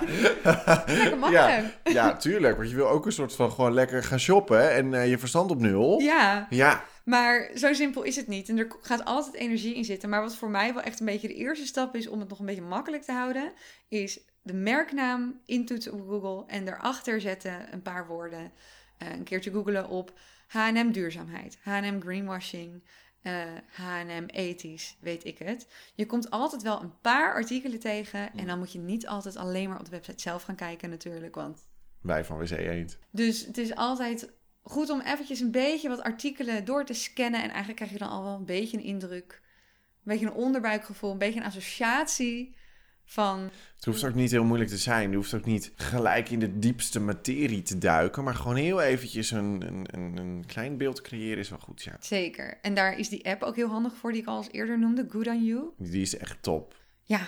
Lekker 0.86 1.18
makkelijk. 1.18 1.78
ja, 1.84 1.92
ja, 1.92 2.16
tuurlijk. 2.16 2.56
Want 2.56 2.70
je 2.70 2.76
wil 2.76 2.88
ook 2.88 3.06
een 3.06 3.12
soort 3.12 3.34
van 3.34 3.52
gewoon 3.52 3.72
lekker 3.72 4.04
gaan 4.04 4.20
shoppen 4.20 4.72
en 4.72 4.94
eh, 4.94 5.10
je 5.10 5.18
verstand 5.18 5.50
op 5.50 5.60
nul. 5.60 6.00
ja, 6.00 6.46
Ja, 6.50 6.84
maar 7.04 7.50
zo 7.54 7.72
simpel 7.72 8.02
is 8.02 8.16
het 8.16 8.26
niet. 8.26 8.48
En 8.48 8.58
er 8.58 8.76
gaat 8.80 9.04
altijd 9.04 9.34
energie 9.34 9.74
in 9.74 9.84
zitten. 9.84 10.08
Maar 10.08 10.20
wat 10.20 10.36
voor 10.36 10.50
mij 10.50 10.74
wel 10.74 10.82
echt 10.82 11.00
een 11.00 11.06
beetje 11.06 11.28
de 11.28 11.34
eerste 11.34 11.66
stap 11.66 11.94
is 11.94 12.08
om 12.08 12.20
het 12.20 12.28
nog 12.28 12.38
een 12.38 12.46
beetje 12.46 12.62
makkelijk 12.62 13.02
te 13.02 13.12
houden, 13.12 13.52
is 13.88 14.20
de 14.42 14.54
merknaam 14.54 15.40
intoetsen 15.46 15.92
op 15.92 16.08
Google 16.08 16.44
en 16.46 16.64
daarachter 16.64 17.20
zetten 17.20 17.72
een 17.72 17.82
paar 17.82 18.06
woorden. 18.06 18.52
Eh, 18.98 19.10
een 19.10 19.24
keertje 19.24 19.50
googelen 19.50 19.88
op 19.88 20.12
H&M 20.48 20.90
duurzaamheid, 20.90 21.58
H&M 21.62 22.00
greenwashing, 22.00 22.82
eh, 23.22 23.44
H&M 23.66 24.26
ethisch, 24.26 24.96
weet 25.00 25.24
ik 25.24 25.38
het. 25.38 25.68
Je 25.94 26.06
komt 26.06 26.30
altijd 26.30 26.62
wel 26.62 26.82
een 26.82 27.00
paar 27.00 27.34
artikelen 27.34 27.78
tegen 27.78 28.32
en 28.32 28.46
dan 28.46 28.58
moet 28.58 28.72
je 28.72 28.78
niet 28.78 29.06
altijd 29.06 29.36
alleen 29.36 29.68
maar 29.68 29.78
op 29.78 29.84
de 29.84 29.90
website 29.90 30.22
zelf 30.22 30.42
gaan 30.42 30.54
kijken 30.54 30.90
natuurlijk, 30.90 31.34
want 31.34 31.70
wij 32.00 32.24
van 32.24 32.38
WC 32.38 32.50
Eend. 32.50 32.98
dus 33.10 33.46
het 33.46 33.58
is 33.58 33.74
altijd 33.74 34.32
goed 34.62 34.90
om 34.90 35.00
eventjes 35.00 35.40
een 35.40 35.50
beetje 35.50 35.88
wat 35.88 36.02
artikelen 36.02 36.64
door 36.64 36.84
te 36.84 36.92
scannen. 36.92 37.40
En 37.40 37.48
eigenlijk 37.48 37.76
krijg 37.76 37.92
je 37.92 37.98
dan 37.98 38.08
al 38.08 38.22
wel 38.22 38.34
een 38.34 38.44
beetje 38.44 38.76
een 38.76 38.84
indruk. 38.84 39.40
Een 39.42 40.12
beetje 40.12 40.26
een 40.26 40.32
onderbuikgevoel, 40.32 41.10
een 41.10 41.18
beetje 41.18 41.40
een 41.40 41.46
associatie 41.46 42.56
van... 43.04 43.50
Het 43.74 43.84
hoeft 43.84 44.04
ook 44.04 44.14
niet 44.14 44.30
heel 44.30 44.44
moeilijk 44.44 44.70
te 44.70 44.76
zijn. 44.76 45.10
Je 45.10 45.16
hoeft 45.16 45.34
ook 45.34 45.44
niet 45.44 45.72
gelijk 45.76 46.30
in 46.30 46.38
de 46.38 46.58
diepste 46.58 47.00
materie 47.00 47.62
te 47.62 47.78
duiken. 47.78 48.24
Maar 48.24 48.34
gewoon 48.34 48.56
heel 48.56 48.80
eventjes 48.80 49.30
een, 49.30 49.62
een, 49.66 49.86
een, 49.90 50.16
een 50.16 50.44
klein 50.46 50.76
beeld 50.76 51.00
creëren 51.00 51.38
is 51.38 51.48
wel 51.48 51.58
goed, 51.58 51.82
ja. 51.82 51.96
Zeker. 52.00 52.58
En 52.62 52.74
daar 52.74 52.98
is 52.98 53.08
die 53.08 53.26
app 53.26 53.42
ook 53.42 53.56
heel 53.56 53.68
handig 53.68 53.96
voor, 53.96 54.12
die 54.12 54.20
ik 54.20 54.26
al 54.26 54.36
eens 54.36 54.50
eerder 54.50 54.78
noemde. 54.78 55.06
Good 55.08 55.26
on 55.26 55.44
You. 55.44 55.70
Die 55.78 56.02
is 56.02 56.16
echt 56.16 56.42
top. 56.42 56.74
Ja, 57.02 57.26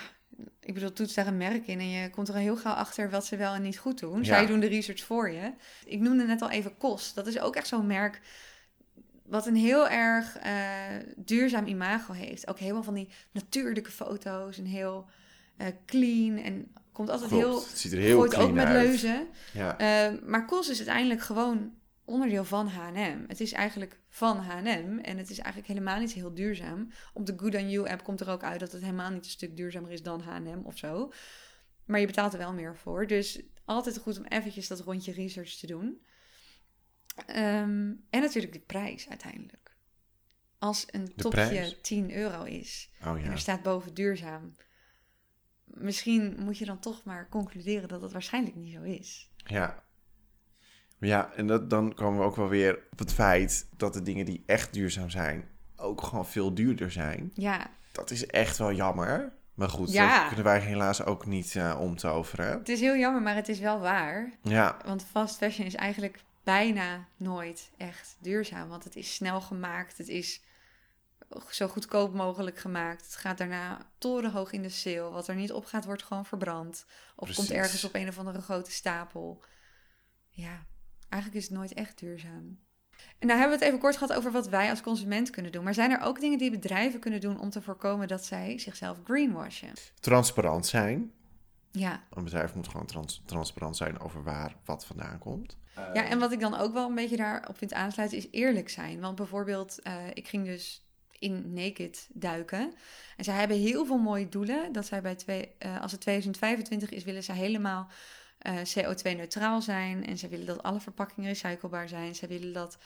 ik 0.59 0.73
bedoel, 0.73 0.93
toets 0.93 1.13
daar 1.13 1.27
een 1.27 1.37
merk 1.37 1.67
in 1.67 1.79
en 1.79 1.89
je 1.89 2.09
komt 2.09 2.27
er 2.27 2.35
heel 2.35 2.57
gauw 2.57 2.73
achter 2.73 3.09
wat 3.09 3.25
ze 3.25 3.37
wel 3.37 3.53
en 3.53 3.61
niet 3.61 3.77
goed 3.77 3.99
doen. 3.99 4.17
Ja. 4.17 4.25
Zij 4.25 4.45
doen 4.45 4.59
de 4.59 4.67
research 4.67 5.03
voor 5.03 5.29
je. 5.31 5.53
Ik 5.85 5.99
noemde 5.99 6.23
net 6.23 6.41
al 6.41 6.49
even 6.49 6.77
Kos. 6.77 7.13
Dat 7.13 7.27
is 7.27 7.39
ook 7.39 7.55
echt 7.55 7.67
zo'n 7.67 7.87
merk 7.87 8.21
wat 9.25 9.45
een 9.45 9.55
heel 9.55 9.89
erg 9.89 10.37
eh, 10.37 10.53
duurzaam 11.15 11.65
imago 11.65 12.13
heeft. 12.13 12.47
Ook 12.47 12.59
helemaal 12.59 12.83
van 12.83 12.93
die 12.93 13.09
natuurlijke 13.31 13.91
foto's 13.91 14.57
en 14.57 14.65
heel 14.65 15.09
eh, 15.57 15.67
clean 15.85 16.37
en 16.37 16.71
komt 16.91 17.09
altijd 17.09 17.29
Klopt. 17.29 17.45
heel... 17.45 17.59
Het 17.59 17.79
ziet 17.79 17.91
er 17.91 17.97
heel 17.97 18.27
clean 18.27 18.43
ook 18.43 18.53
met 18.53 18.65
uit. 18.65 18.85
leuzen. 18.85 19.27
Ja. 19.53 19.77
Eh, 19.77 20.13
maar 20.23 20.45
Kos 20.45 20.69
is 20.69 20.77
uiteindelijk 20.77 21.21
gewoon 21.21 21.73
onderdeel 22.05 22.43
van 22.43 22.67
H&M. 22.67 23.23
Het 23.27 23.39
is 23.39 23.51
eigenlijk 23.51 23.99
van 24.09 24.37
H&M 24.37 24.99
en 25.01 25.17
het 25.17 25.29
is 25.29 25.37
eigenlijk 25.37 25.67
helemaal 25.67 25.99
niet 25.99 26.13
heel 26.13 26.33
duurzaam. 26.33 26.91
Op 27.13 27.25
de 27.25 27.33
Good 27.37 27.55
On 27.55 27.69
You 27.69 27.89
app 27.89 28.03
komt 28.03 28.21
er 28.21 28.29
ook 28.29 28.43
uit 28.43 28.59
dat 28.59 28.71
het 28.71 28.81
helemaal 28.81 29.11
niet 29.11 29.25
een 29.25 29.31
stuk 29.31 29.57
duurzamer 29.57 29.91
is 29.91 30.03
dan 30.03 30.21
H&M 30.21 30.61
of 30.63 30.77
zo. 30.77 31.11
Maar 31.85 31.99
je 31.99 32.05
betaalt 32.05 32.33
er 32.33 32.39
wel 32.39 32.53
meer 32.53 32.75
voor. 32.75 33.07
Dus 33.07 33.41
altijd 33.65 33.97
goed 33.97 34.17
om 34.17 34.25
eventjes 34.25 34.67
dat 34.67 34.79
rondje 34.79 35.11
research 35.11 35.53
te 35.53 35.67
doen. 35.67 36.05
Ehm, 37.25 37.93
en 38.09 38.21
natuurlijk 38.21 38.53
de 38.53 38.59
prijs 38.59 39.09
uiteindelijk. 39.09 39.77
Als 40.57 40.85
een 40.89 41.05
De 41.05 41.13
topje 41.15 41.47
prijs? 41.47 41.77
10 41.81 42.11
euro 42.11 42.43
is 42.43 42.91
Oh 43.01 43.07
en 43.07 43.23
ja. 43.23 43.31
er 43.31 43.39
staat 43.39 43.63
boven 43.63 43.93
duurzaam. 43.93 44.55
Misschien 45.63 46.35
moet 46.39 46.57
je 46.57 46.65
dan 46.65 46.79
toch 46.79 47.03
maar 47.03 47.29
concluderen 47.29 47.87
dat 47.87 48.01
het 48.01 48.11
waarschijnlijk 48.11 48.55
niet 48.55 48.73
zo 48.73 48.81
is. 48.81 49.31
Ja. 49.35 49.84
Ja, 50.99 51.31
en 51.35 51.47
dat, 51.47 51.69
dan 51.69 51.93
komen 51.93 52.19
we 52.19 52.25
ook 52.25 52.35
wel 52.35 52.47
weer 52.49 52.79
op 52.91 52.99
het 52.99 53.13
feit 53.13 53.67
dat 53.77 53.93
de 53.93 54.01
dingen 54.01 54.25
die 54.25 54.43
echt 54.45 54.73
duurzaam 54.73 55.09
zijn, 55.09 55.47
ook 55.75 56.01
gewoon 56.01 56.25
veel 56.27 56.53
duurder 56.53 56.91
zijn. 56.91 57.31
Ja, 57.33 57.67
Dat 57.91 58.11
is 58.11 58.25
echt 58.25 58.57
wel 58.57 58.73
jammer. 58.73 59.33
Maar 59.53 59.69
goed, 59.69 59.91
Ja. 59.91 60.17
dat 60.17 60.27
kunnen 60.27 60.45
wij 60.45 60.59
helaas 60.59 61.03
ook 61.03 61.25
niet 61.25 61.55
eh 61.55 61.77
omtoveren. 61.79 62.57
het 62.57 62.69
is 62.69 62.79
heel 62.79 62.95
jammer, 62.95 63.21
maar 63.21 63.35
het 63.35 63.49
is 63.49 63.59
wel 63.59 63.79
waar. 63.79 64.31
Ja, 64.41 64.77
Want 64.85 65.03
fast 65.05 65.37
fashion 65.37 65.65
is 65.65 65.75
eigenlijk 65.75 66.23
bijna 66.43 67.05
nooit 67.17 67.71
echt 67.77 68.15
duurzaam. 68.19 68.69
Want 68.69 68.83
het 68.83 68.95
is 68.95 69.13
snel 69.13 69.41
gemaakt. 69.41 69.97
Het 69.97 70.07
is 70.07 70.41
zo 71.49 71.67
goedkoop 71.67 72.13
mogelijk 72.13 72.57
gemaakt. 72.57 73.03
Het 73.05 73.15
gaat 73.15 73.37
daarna 73.37 73.77
torenhoog 73.97 74.51
in 74.51 74.61
de 74.61 74.69
sale. 74.69 75.09
Wat 75.09 75.27
er 75.27 75.35
niet 75.35 75.51
op 75.51 75.65
gaat, 75.65 75.85
wordt 75.85 76.03
gewoon 76.03 76.25
verbrand. 76.25 76.85
Of 77.15 77.33
komt 77.35 77.51
ergens 77.51 77.83
op 77.83 77.95
een 77.95 78.07
of 78.07 78.17
andere 78.17 78.41
grote 78.41 78.71
stapel. 78.71 79.43
Ja, 80.29 80.65
eigenlijk 81.15 81.43
is 81.43 81.49
het 81.49 81.57
nooit 81.57 81.73
echt 81.73 81.99
duurzaam. 81.99 82.59
En 83.19 83.27
nou 83.27 83.39
hebben 83.39 83.57
we 83.57 83.63
het 83.63 83.73
even 83.73 83.79
kort 83.79 83.97
gehad 83.97 84.17
over 84.17 84.31
wat 84.31 84.47
wij 84.47 84.69
als 84.69 84.81
consument 84.81 85.29
kunnen 85.29 85.51
doen. 85.51 85.63
Maar 85.63 85.73
zijn 85.73 85.91
er 85.91 86.01
ook 86.01 86.19
dingen 86.19 86.37
die 86.37 86.51
bedrijven 86.51 86.99
kunnen 86.99 87.21
doen 87.21 87.39
om 87.39 87.49
te 87.49 87.61
voorkomen 87.61 88.07
dat 88.07 88.25
zij 88.25 88.59
zichzelf 88.59 88.97
greenwashen? 89.03 89.69
transparant 89.99 90.65
zijn. 90.65 91.11
Ja, 91.71 92.03
Een 92.09 92.23
bedrijf 92.23 92.55
moet 92.55 92.67
gewoon 92.67 92.85
trans- 92.85 93.23
transparant 93.25 93.77
zijn 93.77 93.99
over 93.99 94.23
waar 94.23 94.55
wat 94.65 94.85
vandaan 94.85 95.19
komt. 95.19 95.57
Ja, 95.93 96.05
en 96.05 96.19
wat 96.19 96.31
ik 96.31 96.39
dan 96.39 96.55
ook 96.55 96.73
wel 96.73 96.87
een 96.89 96.95
beetje 96.95 97.17
daarop 97.17 97.57
vind 97.57 97.73
aansluiten 97.73 98.17
is 98.17 98.27
eerlijk 98.31 98.69
zijn. 98.69 98.99
Want 98.99 99.15
bijvoorbeeld, 99.15 99.81
eh, 99.81 99.93
ik 100.13 100.27
ging 100.27 100.45
dus 100.45 100.85
in 101.19 101.53
Naked 101.53 102.07
duiken. 102.13 102.73
En 103.17 103.23
zij 103.23 103.35
hebben 103.35 103.57
heel 103.57 103.85
veel 103.85 103.97
mooie 103.97 104.29
doelen. 104.29 104.71
Dat 104.71 104.85
zij 104.85 105.01
bij 105.01 105.15
twee, 105.15 105.51
eh, 105.57 105.81
als 105.81 105.91
het 105.91 106.01
2025 106.01 106.89
is, 106.89 107.03
willen 107.03 107.23
ze 107.23 107.31
helemaal 107.31 107.87
eh, 108.45 108.55
CO2-neutraal 108.55 109.61
zijn. 109.61 110.05
En 110.05 110.17
ze 110.17 110.27
willen 110.27 110.45
dat 110.45 110.63
alle 110.63 110.79
verpakkingen 110.79 111.29
recyclebaar 111.29 111.87
zijn. 111.87 112.15
Ze 112.15 112.27
willen 112.27 112.53
dat 112.53 112.77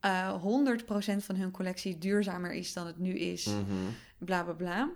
eh 0.00 0.42
100% 0.42 1.24
van 1.24 1.36
hun 1.36 1.50
collectie 1.50 1.98
duurzamer 1.98 2.52
is 2.52 2.72
dan 2.72 2.86
het 2.86 2.98
nu 2.98 3.18
is. 3.18 3.44
Mhm. 3.44 3.62
Bla 4.18 4.42
bla 4.42 4.52
bla. 4.52 4.90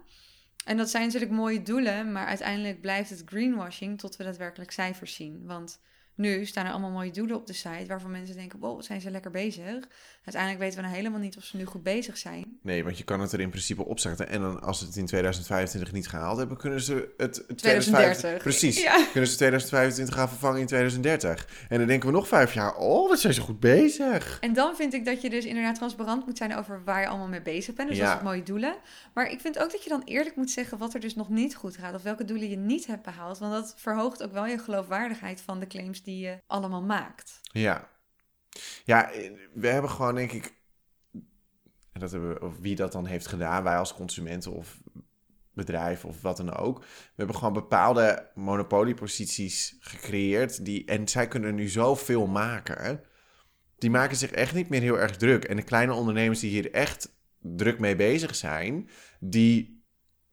En 0.64 0.76
dat 0.76 0.90
zijn 0.90 1.04
natuurlijk 1.04 1.32
mooie 1.32 1.62
doelen, 1.62 2.12
maar 2.12 2.26
uiteindelijk 2.26 2.80
blijft 2.80 3.10
het 3.10 3.22
greenwashing 3.24 3.98
tot 3.98 4.16
we 4.16 4.24
daadwerkelijk 4.24 4.70
cijfers 4.70 5.14
zien. 5.14 5.46
Want 5.46 5.80
nu 6.16 6.44
staan 6.46 6.64
er 6.66 6.70
allemaal 6.70 6.90
mooie 6.90 7.10
doelen 7.10 7.36
op 7.36 7.46
de 7.46 7.52
site 7.52 7.84
waarvan 7.86 8.10
mensen 8.10 8.36
denken: 8.36 8.58
wow, 8.58 8.82
zijn 8.82 9.00
ze 9.00 9.10
lekker 9.10 9.30
bezig. 9.30 9.88
Uiteindelijk 10.24 10.62
weten 10.62 10.76
we 10.76 10.82
nou 10.84 10.96
helemaal 10.96 11.20
niet 11.20 11.36
of 11.36 11.44
ze 11.44 11.56
nu 11.56 11.64
goed 11.64 11.82
bezig 11.82 12.16
zijn. 12.18 12.58
Nee, 12.62 12.84
want 12.84 12.98
je 12.98 13.04
kan 13.04 13.20
het 13.20 13.32
er 13.32 13.40
in 13.40 13.50
principe 13.50 13.84
opzetten. 13.84 14.28
En 14.28 14.40
dan 14.40 14.60
als 14.62 14.78
ze 14.78 14.84
het 14.84 14.96
in 14.96 15.06
2025 15.06 15.92
niet 15.92 16.08
gehaald 16.08 16.38
hebben, 16.38 16.56
kunnen 16.56 16.80
ze 16.80 17.14
het 17.16 17.44
2030. 17.56 18.42
Precies. 18.42 18.82
Ja. 18.82 18.94
Kunnen 19.12 19.30
ze 19.30 19.36
2025 19.36 20.14
gaan 20.14 20.28
vervangen 20.28 20.60
in 20.60 20.66
2030. 20.66 21.48
En 21.68 21.78
dan 21.78 21.86
denken 21.86 22.08
we 22.08 22.14
nog 22.14 22.28
vijf 22.28 22.54
jaar, 22.54 22.76
oh, 22.76 23.08
wat 23.08 23.20
zijn 23.20 23.34
ze 23.34 23.40
goed 23.40 23.60
bezig. 23.60 24.38
En 24.40 24.52
dan 24.52 24.76
vind 24.76 24.94
ik 24.94 25.04
dat 25.04 25.22
je 25.22 25.30
dus 25.30 25.44
inderdaad 25.44 25.74
transparant 25.74 26.26
moet 26.26 26.36
zijn 26.36 26.56
over 26.56 26.84
waar 26.84 27.00
je 27.00 27.06
allemaal 27.08 27.28
mee 27.28 27.42
bezig 27.42 27.74
bent. 27.74 27.88
Dus 27.88 27.98
Ja. 27.98 28.08
dat 28.08 28.16
is 28.16 28.22
mooie 28.24 28.42
doelen. 28.42 28.76
Maar 29.14 29.30
ik 29.30 29.40
vind 29.40 29.58
ook 29.58 29.72
dat 29.72 29.82
je 29.82 29.88
dan 29.88 30.02
eerlijk 30.04 30.36
moet 30.36 30.50
zeggen 30.50 30.78
wat 30.78 30.94
er 30.94 31.00
dus 31.00 31.14
nog 31.14 31.28
niet 31.28 31.54
goed 31.56 31.76
gaat. 31.76 31.94
Of 31.94 32.02
welke 32.02 32.24
doelen 32.24 32.48
je 32.50 32.56
niet 32.56 32.86
hebt 32.86 33.02
behaald. 33.02 33.38
Want 33.38 33.52
dat 33.52 33.74
verhoogt 33.76 34.22
ook 34.22 34.32
wel 34.32 34.46
je 34.46 34.58
geloofwaardigheid 34.58 35.40
van 35.40 35.60
de 35.60 35.66
claims 35.66 36.02
die 36.06 36.18
je 36.18 36.40
allemaal 36.46 36.82
maakt. 36.82 37.40
Ja. 37.42 37.88
Ja, 38.84 39.10
eh, 39.10 39.32
we 39.54 39.68
hebben 39.68 39.90
gewoon, 39.90 40.14
denk 40.14 40.32
ik... 40.32 40.54
Dat 41.92 42.10
hebben 42.10 42.34
we, 42.34 42.40
of 42.40 42.58
wie 42.58 42.76
dat 42.76 42.92
dan 42.92 43.06
heeft 43.06 43.26
gedaan, 43.26 43.62
wij 43.62 43.76
als 43.76 43.94
consumenten 43.94 44.52
of 44.52 44.80
bedrijf 45.54 46.04
of 46.04 46.22
wat 46.22 46.36
dan 46.36 46.54
ook. 46.54 46.78
We 46.78 47.12
hebben 47.14 47.36
gewoon 47.36 47.52
bepaalde 47.52 48.30
monopolieposities 48.34 49.76
gecreëerd. 49.80 50.64
Die, 50.64 50.84
en 50.84 51.08
zij 51.08 51.28
kunnen 51.28 51.54
nu 51.54 51.68
zoveel 51.68 52.26
maken. 52.26 53.00
Die 53.78 53.90
maken 53.90 54.16
zich 54.16 54.30
echt 54.30 54.54
niet 54.54 54.68
meer 54.68 54.80
heel 54.80 54.98
erg 54.98 55.16
druk. 55.16 55.44
En 55.44 55.56
de 55.56 55.62
kleine 55.62 55.92
ondernemers 55.92 56.40
die 56.40 56.50
hier 56.50 56.72
echt 56.72 57.14
druk 57.40 57.78
mee 57.78 57.96
bezig 57.96 58.34
zijn, 58.34 58.88
die, 59.20 59.75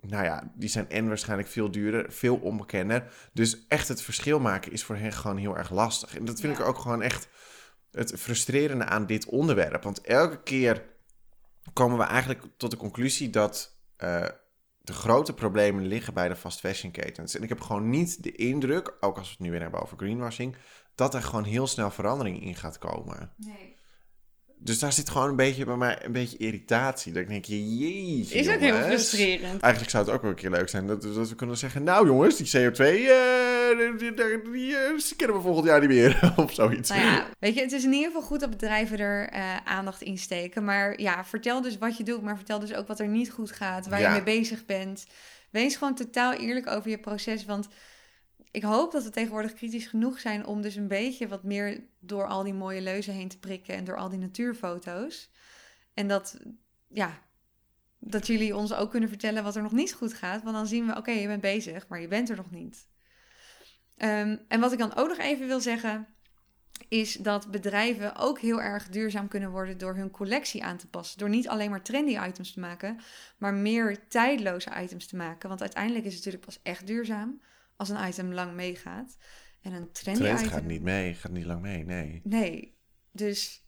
nou 0.08 0.24
ja, 0.24 0.52
die 0.56 0.70
zijn 0.70 0.90
en 0.90 1.08
waarschijnlijk 1.08 1.50
veel 1.50 1.72
duurder, 1.72 2.12
veel 2.12 2.36
onbekender. 2.36 3.12
Dus 3.34 3.68
echt 3.68 3.88
het 3.88 4.02
verschil 4.02 4.40
maken 4.40 4.72
is 4.72 4.84
voor 4.84 4.96
hen 4.96 5.14
gewoon 5.14 5.38
heel 5.38 5.58
erg 5.58 5.70
lastig. 5.72 6.16
En 6.18 6.26
dat 6.26 6.40
vind 6.40 6.58
Ja. 6.58 6.62
ik 6.64 6.68
ook 6.70 6.78
gewoon 6.78 7.02
echt 7.02 7.28
het 7.92 8.14
frustrerende 8.20 8.86
aan 8.86 9.06
dit 9.06 9.26
onderwerp. 9.26 9.84
Want 9.84 10.02
elke 10.02 10.44
keer 10.44 10.84
komen 11.74 11.98
we 11.98 12.04
eigenlijk 12.04 12.44
tot 12.58 12.72
de 12.72 12.78
conclusie 12.78 13.30
dat 13.30 13.78
eh, 13.98 14.26
de 14.82 14.94
grote 14.94 15.34
problemen 15.34 15.88
liggen 15.88 16.14
bij 16.14 16.28
de 16.28 16.36
fast 16.36 16.60
fashion 16.60 16.92
ketens. 16.92 17.36
En 17.36 17.44
ik 17.44 17.50
heb 17.50 17.62
gewoon 17.62 17.90
niet 17.90 18.24
de 18.24 18.32
indruk, 18.32 18.94
ook 19.00 19.18
als 19.18 19.28
we 19.28 19.34
het 19.34 19.40
nu 19.44 19.52
weer 19.52 19.62
hebben 19.62 19.82
over 19.82 19.98
greenwashing, 19.98 20.56
dat 20.96 21.14
er 21.14 21.22
gewoon 21.24 21.44
heel 21.44 21.68
snel 21.68 21.92
verandering 21.92 22.42
in 22.44 22.56
gaat 22.56 22.78
komen. 22.78 23.34
Nee. 23.38 23.73
Dus 24.64 24.80
daar 24.80 24.94
zit 24.94 25.10
gewoon 25.10 25.30
een 25.30 25.36
beetje 25.36 25.66
bij 25.66 25.76
mij 25.76 26.06
een 26.06 26.12
beetje 26.12 26.38
irritatie. 26.38 27.14
Dat 27.14 27.22
ik 27.22 27.28
denk, 27.28 27.46
jeetje 27.46 28.36
Is 28.36 28.50
ook 28.50 28.60
heel 28.60 28.76
frustrerend. 28.76 29.62
Eigenlijk 29.62 29.92
zou 29.92 30.06
het 30.06 30.14
ook 30.14 30.22
wel 30.22 30.30
een 30.30 30.38
keer 30.38 30.50
leuk 30.50 30.70
zijn 30.70 30.88
dat, 30.88 31.02
dat 31.02 31.30
we 31.30 31.36
kunnen 31.36 31.58
zeggen... 31.58 31.84
Nou 31.84 32.08
jongens, 32.08 32.36
die 32.36 32.48
CO2, 32.48 32.78
eh, 32.78 33.78
die, 33.78 33.96
die, 33.98 34.14
die, 34.52 34.76
eh, 34.76 34.98
die 34.98 35.16
kennen 35.16 35.36
we 35.36 35.42
volgend 35.42 35.66
jaar 35.66 35.80
niet 35.80 35.90
meer. 35.90 36.34
of 36.36 36.54
zoiets. 36.54 36.90
Nou 36.90 37.02
ja, 37.02 37.26
weet 37.40 37.56
je, 37.56 37.62
het 37.62 37.72
is 37.72 37.84
in 37.84 37.94
ieder 37.94 38.08
geval 38.08 38.22
goed 38.22 38.40
dat 38.40 38.50
bedrijven 38.50 39.00
er 39.00 39.30
eh, 39.30 39.56
aandacht 39.66 40.02
in 40.02 40.18
steken. 40.18 40.64
Maar 40.64 41.02
ja, 41.02 41.26
vertel 41.26 41.62
dus 41.62 41.78
wat 41.78 41.98
je 41.98 42.04
doet, 42.04 42.22
maar 42.22 42.36
vertel 42.36 42.60
dus 42.60 42.74
ook 42.74 42.88
wat 42.88 43.00
er 43.00 43.08
niet 43.08 43.32
goed 43.32 43.52
gaat, 43.52 43.88
waar 43.88 44.00
Ja. 44.00 44.08
je 44.08 44.24
mee 44.24 44.40
bezig 44.40 44.66
bent. 44.66 45.06
Wees 45.50 45.76
gewoon 45.76 45.96
totaal 45.96 46.34
eerlijk 46.34 46.68
over 46.70 46.90
je 46.90 46.98
proces, 46.98 47.46
want 47.46 47.68
ik 48.54 48.64
hoop 48.64 48.92
dat 48.92 49.04
we 49.04 49.10
tegenwoordig 49.10 49.54
kritisch 49.54 49.88
genoeg 49.88 50.20
zijn 50.20 50.46
om 50.46 50.62
dus 50.62 50.76
een 50.76 50.88
beetje 50.88 51.28
wat 51.28 51.44
meer 51.44 51.84
door 52.00 52.28
al 52.28 52.44
die 52.44 52.54
mooie 52.54 52.82
leuzen 52.82 53.14
heen 53.14 53.28
te 53.28 53.40
prikken 53.40 53.76
en 53.76 53.84
door 53.84 53.98
al 53.98 54.10
die 54.10 54.20
natuurfoto's. 54.20 55.30
En 55.94 56.08
dat, 56.08 56.40
ja, 56.88 57.20
dat 58.00 58.28
jullie 58.28 58.56
ons 58.56 58.74
ook 58.74 58.90
kunnen 58.90 59.10
vertellen 59.10 59.44
wat 59.44 59.56
er 59.56 59.62
nog 59.62 59.72
niet 59.72 59.94
goed 59.94 60.14
gaat, 60.14 60.44
want 60.44 60.56
dan 60.56 60.68
zien 60.68 60.86
we, 60.86 60.98
oké, 60.98 61.12
je 61.12 61.28
bent 61.28 61.42
bezig, 61.42 61.88
maar 61.88 62.02
je 62.02 62.08
bent 62.08 62.30
er 62.30 62.36
nog 62.36 62.52
niet. 62.52 62.88
Ehm, 63.98 64.38
en 64.48 64.60
wat 64.60 64.72
ik 64.72 64.80
dan 64.80 64.96
ook 64.96 65.08
nog 65.08 65.18
even 65.18 65.48
wil 65.48 65.60
zeggen, 65.60 66.08
is 66.88 67.14
dat 67.14 67.52
bedrijven 67.52 68.16
ook 68.16 68.40
heel 68.40 68.62
erg 68.62 68.90
duurzaam 68.90 69.28
kunnen 69.28 69.52
worden 69.52 69.78
door 69.78 69.96
hun 69.96 70.12
collectie 70.12 70.64
aan 70.64 70.78
te 70.78 70.88
passen. 70.88 71.20
Door 71.20 71.30
niet 71.30 71.48
alleen 71.48 71.70
maar 71.70 71.84
trendy 71.84 72.18
items 72.28 72.54
te 72.54 72.60
maken, 72.60 73.00
maar 73.38 73.54
meer 73.54 74.08
tijdloze 74.08 74.72
items 74.82 75.08
te 75.08 75.16
maken. 75.16 75.50
Want 75.50 75.62
uiteindelijk 75.62 76.06
is 76.06 76.16
het 76.16 76.26
natuurlijk 76.26 76.54
pas 76.54 76.60
echt 76.64 76.88
duurzaam 76.88 77.42
als 77.76 77.90
een 77.90 78.08
item 78.08 78.34
lang 78.34 78.54
meegaat. 78.54 79.18
En 79.62 79.74
een 79.74 79.92
trendy 79.92 80.22
Trend 80.22 80.40
item... 80.40 80.52
gaat 80.52 80.64
niet 80.64 80.82
mee, 80.82 81.14
gaat 81.14 81.32
niet 81.32 81.46
lang 81.46 81.62
mee, 81.62 81.86
nee. 81.86 82.22
Nee, 82.24 82.78
dus 83.12 83.62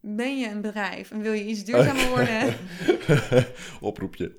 ben 0.00 0.38
je 0.38 0.48
een 0.48 0.60
bedrijf 0.60 1.10
en 1.10 1.20
wil 1.20 1.32
je 1.32 1.44
iets 1.44 1.64
duurzamer 1.64 2.08
worden, 2.16 2.54
Oproepje. 3.80 4.36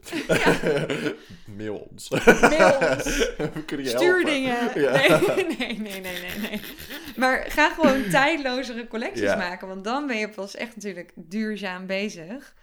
Mail 1.57 1.75
ons. 1.75 2.09
mail 2.09 2.77
ons. 2.91 3.05
We 3.53 3.63
kunnen 3.65 3.85
je 3.85 3.91
Stuur 3.91 4.13
helpen. 4.13 4.25
dingen. 4.31 4.81
Ja. 4.81 4.91
Nee, 5.35 5.77
nee, 5.77 5.79
nee, 5.79 6.01
nee, 6.01 6.39
nee. 6.49 6.61
Maar 7.15 7.51
ga 7.51 7.73
gewoon 7.73 8.09
tijdlozere 8.09 8.87
collecties 8.87 9.21
Ja. 9.23 9.35
maken. 9.35 9.67
Want 9.67 9.83
dan 9.83 10.07
ben 10.07 10.17
je 10.17 10.29
pas 10.29 10.55
echt 10.55 10.75
natuurlijk 10.75 11.11
duurzaam 11.15 11.85
bezig. 11.85 12.55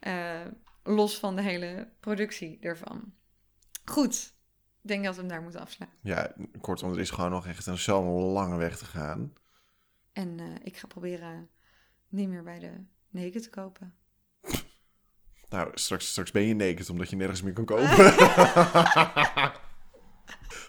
Eh, 0.00 0.40
los 0.82 1.18
van 1.18 1.36
de 1.36 1.42
hele 1.42 1.88
productie 2.00 2.58
ervan. 2.60 3.12
Goed. 3.84 4.34
Ik 4.82 4.88
denk 4.88 5.04
dat 5.04 5.14
we 5.14 5.20
hem 5.20 5.30
daar 5.30 5.42
moeten 5.42 5.60
afsluiten. 5.60 5.98
Ja, 6.02 6.34
kortom, 6.60 6.92
er 6.92 7.00
is 7.00 7.10
gewoon 7.10 7.30
nog 7.30 7.46
echt 7.46 7.66
een 7.66 7.78
zo'n 7.78 8.22
lange 8.22 8.56
weg 8.56 8.78
te 8.78 8.84
gaan. 8.84 9.32
En 10.12 10.40
eh, 10.40 10.46
ik 10.62 10.76
ga 10.76 10.86
proberen 10.86 11.48
niet 12.08 12.28
meer 12.28 12.42
bij 12.42 12.58
de 12.58 12.70
Naked 13.08 13.42
te 13.42 13.50
kopen. 13.50 13.94
Nou, 15.48 15.70
straks, 15.74 16.08
straks 16.08 16.30
ben 16.30 16.42
je 16.42 16.54
naked 16.54 16.90
omdat 16.90 17.10
je 17.10 17.16
nergens 17.16 17.42
meer 17.42 17.52
kan 17.52 17.64
kopen. 17.74 17.86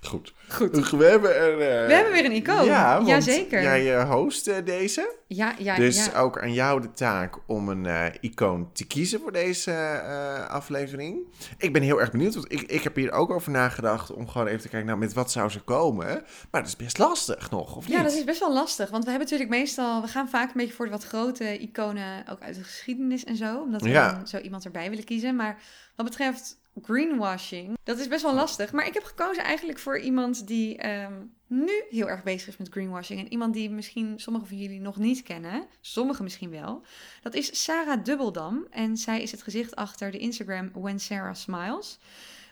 Goed. 0.03 0.33
Goed. 0.49 0.89
We 0.89 1.05
hebben 1.05 1.35
er... 1.35 1.51
eh, 1.51 1.87
We 1.87 1.93
hebben 1.93 2.11
weer 2.13 2.25
een 2.25 2.31
icoon. 2.31 2.65
Ja, 2.65 2.95
want 2.95 3.07
Jazeker. 3.07 3.61
jij 3.61 3.95
eh, 3.97 4.09
host 4.11 4.47
eh, 4.47 4.55
deze. 4.65 5.15
Ja, 5.27 5.55
ja, 5.57 5.75
dus 5.75 6.05
ja. 6.05 6.19
ook 6.19 6.39
aan 6.41 6.53
jou 6.53 6.81
de 6.81 6.91
taak 6.91 7.37
om 7.47 7.69
een 7.69 8.11
icoon 8.19 8.69
te 8.73 8.87
kiezen 8.87 9.19
voor 9.19 9.31
deze 9.31 10.01
aflevering. 10.49 11.17
Ik 11.57 11.73
ben 11.73 11.81
heel 11.81 11.99
erg 11.99 12.11
benieuwd, 12.11 12.33
want 12.33 12.51
ik, 12.51 12.61
ik 12.61 12.83
heb 12.83 12.95
hier 12.95 13.11
ook 13.11 13.29
over 13.31 13.51
nagedacht 13.51 14.13
om 14.13 14.27
gewoon 14.29 14.47
even 14.47 14.61
te 14.61 14.67
kijken, 14.69 14.87
nou, 14.87 14.99
met 14.99 15.13
wat 15.13 15.31
zou 15.31 15.49
ze 15.49 15.59
komen? 15.59 16.05
Maar 16.51 16.61
dat 16.61 16.67
is 16.67 16.75
best 16.75 16.97
lastig 16.97 17.49
nog, 17.51 17.75
of 17.75 17.87
niet? 17.87 17.97
Ja, 17.97 18.03
dat 18.03 18.13
is 18.13 18.23
best 18.23 18.39
wel 18.39 18.53
lastig. 18.53 18.89
Want 18.89 19.03
we 19.03 19.09
hebben 19.09 19.29
natuurlijk 19.29 19.59
meestal... 19.59 20.01
We 20.01 20.07
gaan 20.07 20.29
vaak 20.29 20.47
een 20.47 20.53
beetje 20.57 20.73
voor 20.73 20.85
de 20.85 20.91
wat 20.91 21.03
grote 21.05 21.57
iconen... 21.59 22.23
ook 22.29 22.41
uit 22.41 22.55
de 22.55 22.63
geschiedenis 22.63 23.23
en 23.23 23.35
zo. 23.35 23.57
Omdat 23.61 23.81
we 23.81 23.89
Ja. 23.89 24.11
dan 24.13 24.27
zo 24.27 24.37
iemand 24.37 24.65
erbij 24.65 24.89
willen 24.89 25.03
kiezen. 25.05 25.35
Maar 25.35 25.57
wat 25.95 26.05
betreft 26.05 26.57
greenwashing... 26.81 27.77
dat 27.83 27.99
is 27.99 28.07
best 28.07 28.23
wel 28.23 28.33
lastig. 28.33 28.71
Maar 28.71 28.87
ik 28.87 28.93
heb 28.93 29.03
gekozen 29.03 29.43
eigenlijk 29.43 29.79
voor 29.79 29.99
iemand 29.99 30.47
die... 30.47 30.77
ehm, 30.77 31.13
nu 31.53 31.83
heel 31.89 32.09
erg 32.09 32.23
bezig 32.23 32.47
is 32.47 32.57
met 32.57 32.69
greenwashing. 32.69 33.19
En 33.19 33.31
iemand 33.31 33.53
die 33.53 33.69
misschien 33.69 34.19
sommigen 34.19 34.47
van 34.47 34.57
jullie 34.57 34.79
nog 34.79 34.97
niet 34.97 35.23
kennen. 35.23 35.67
Sommigen 35.81 36.23
misschien 36.23 36.49
wel. 36.49 36.81
Dat 37.21 37.33
is 37.33 37.63
Sarah 37.63 38.03
Dubbeldam. 38.03 38.67
En 38.69 38.97
zij 38.97 39.21
is 39.21 39.31
het 39.31 39.43
gezicht 39.43 39.75
achter 39.75 40.11
de 40.11 40.17
Instagram 40.17 40.71
When 40.73 40.99
Sarah 40.99 41.35
Smiles. 41.35 41.99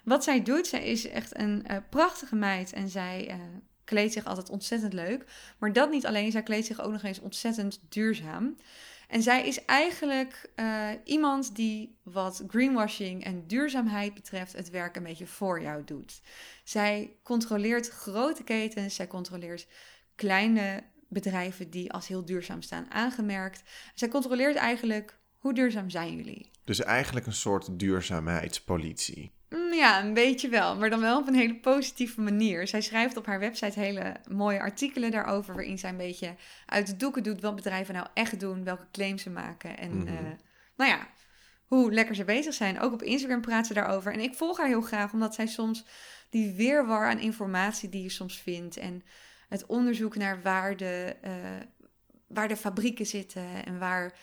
Wat 0.03 0.23
zij 0.23 0.43
doet, 0.43 0.67
zij 0.67 0.83
is 0.83 1.07
echt 1.07 1.37
een 1.37 1.67
eh, 1.67 1.77
prachtige 1.89 2.35
meid. 2.35 2.73
En 2.73 2.89
zij 2.89 3.27
eh, 3.27 3.35
kleedt 3.83 4.13
zich 4.13 4.25
altijd 4.25 4.49
ontzettend 4.49 4.93
leuk. 4.93 5.25
Maar 5.57 5.73
dat 5.73 5.91
niet 5.91 6.05
alleen, 6.05 6.31
zij 6.31 6.43
kleedt 6.43 6.65
zich 6.65 6.81
ook 6.81 6.91
nog 6.91 7.03
eens 7.03 7.19
ontzettend 7.19 7.79
duurzaam. 7.89 8.55
En 9.11 9.21
zij 9.21 9.47
is 9.47 9.65
eigenlijk 9.65 10.51
eh, 10.55 10.89
iemand 11.03 11.55
die 11.55 11.97
wat 12.03 12.43
greenwashing 12.47 13.23
en 13.23 13.47
duurzaamheid 13.47 14.13
betreft 14.13 14.53
het 14.53 14.69
werk 14.69 14.95
een 14.95 15.03
beetje 15.03 15.27
voor 15.27 15.61
jou 15.61 15.83
doet. 15.83 16.21
Zij 16.63 17.15
controleert 17.23 17.89
grote 17.89 18.43
ketens, 18.43 18.95
zij 18.95 19.07
controleert 19.07 19.67
kleine 20.15 20.83
bedrijven 21.07 21.69
die 21.69 21.91
als 21.91 22.07
heel 22.07 22.25
duurzaam 22.25 22.61
staan 22.61 22.91
aangemerkt. 22.91 23.63
Zij 23.93 24.07
controleert 24.07 24.55
eigenlijk 24.55 25.19
hoe 25.37 25.53
duurzaam 25.53 25.89
zijn 25.89 26.15
jullie. 26.15 26.51
Dus 26.63 26.79
eigenlijk 26.79 27.25
een 27.25 27.33
soort 27.33 27.79
duurzaamheidspolitie. 27.79 29.31
Mm, 29.51 29.73
Ja, 29.73 30.03
een 30.03 30.13
beetje 30.13 30.49
wel, 30.49 30.77
maar 30.77 30.89
dan 30.89 30.99
wel 31.01 31.19
op 31.19 31.27
een 31.27 31.35
hele 31.35 31.55
positieve 31.59 32.21
manier. 32.21 32.67
Zij 32.67 32.81
schrijft 32.81 33.17
op 33.17 33.25
haar 33.25 33.39
website 33.39 33.79
hele 33.79 34.15
mooie 34.29 34.59
artikelen 34.59 35.11
daarover, 35.11 35.53
waarin 35.53 35.77
zij 35.79 35.89
een 35.89 35.97
beetje 35.97 36.35
uit 36.65 36.87
de 36.87 36.95
doeken 36.97 37.23
doet 37.23 37.41
wat 37.41 37.55
bedrijven 37.55 37.93
nou 37.93 38.07
echt 38.13 38.39
doen, 38.39 38.63
welke 38.63 38.87
claims 38.91 39.21
ze 39.23 39.29
maken 39.29 39.77
en 39.77 39.97
Mhm. 39.97 40.07
eh, 40.07 40.13
nou 40.75 40.89
ja, 40.91 41.07
hoe 41.65 41.91
lekker 41.93 42.15
ze 42.15 42.23
bezig 42.23 42.53
zijn. 42.53 42.79
Ook 42.79 42.93
op 42.93 43.03
Instagram 43.03 43.41
praat 43.41 43.67
ze 43.67 43.73
daarover. 43.73 44.13
En 44.13 44.19
ik 44.19 44.35
volg 44.35 44.57
haar 44.57 44.67
heel 44.67 44.81
graag, 44.81 45.13
omdat 45.13 45.35
zij 45.35 45.47
soms 45.47 45.85
die 46.29 46.53
weerwar 46.55 47.09
aan 47.09 47.19
informatie 47.19 47.89
die 47.89 48.03
je 48.03 48.09
soms 48.09 48.39
vindt 48.41 48.77
en 48.77 49.03
het 49.49 49.65
onderzoek 49.65 50.15
naar 50.15 50.41
waar 50.41 50.77
de, 50.77 51.15
eh, 51.21 51.33
waar 52.27 52.47
de 52.47 52.55
fabrieken 52.57 53.05
zitten 53.05 53.65
en 53.65 53.79
waar 53.79 54.13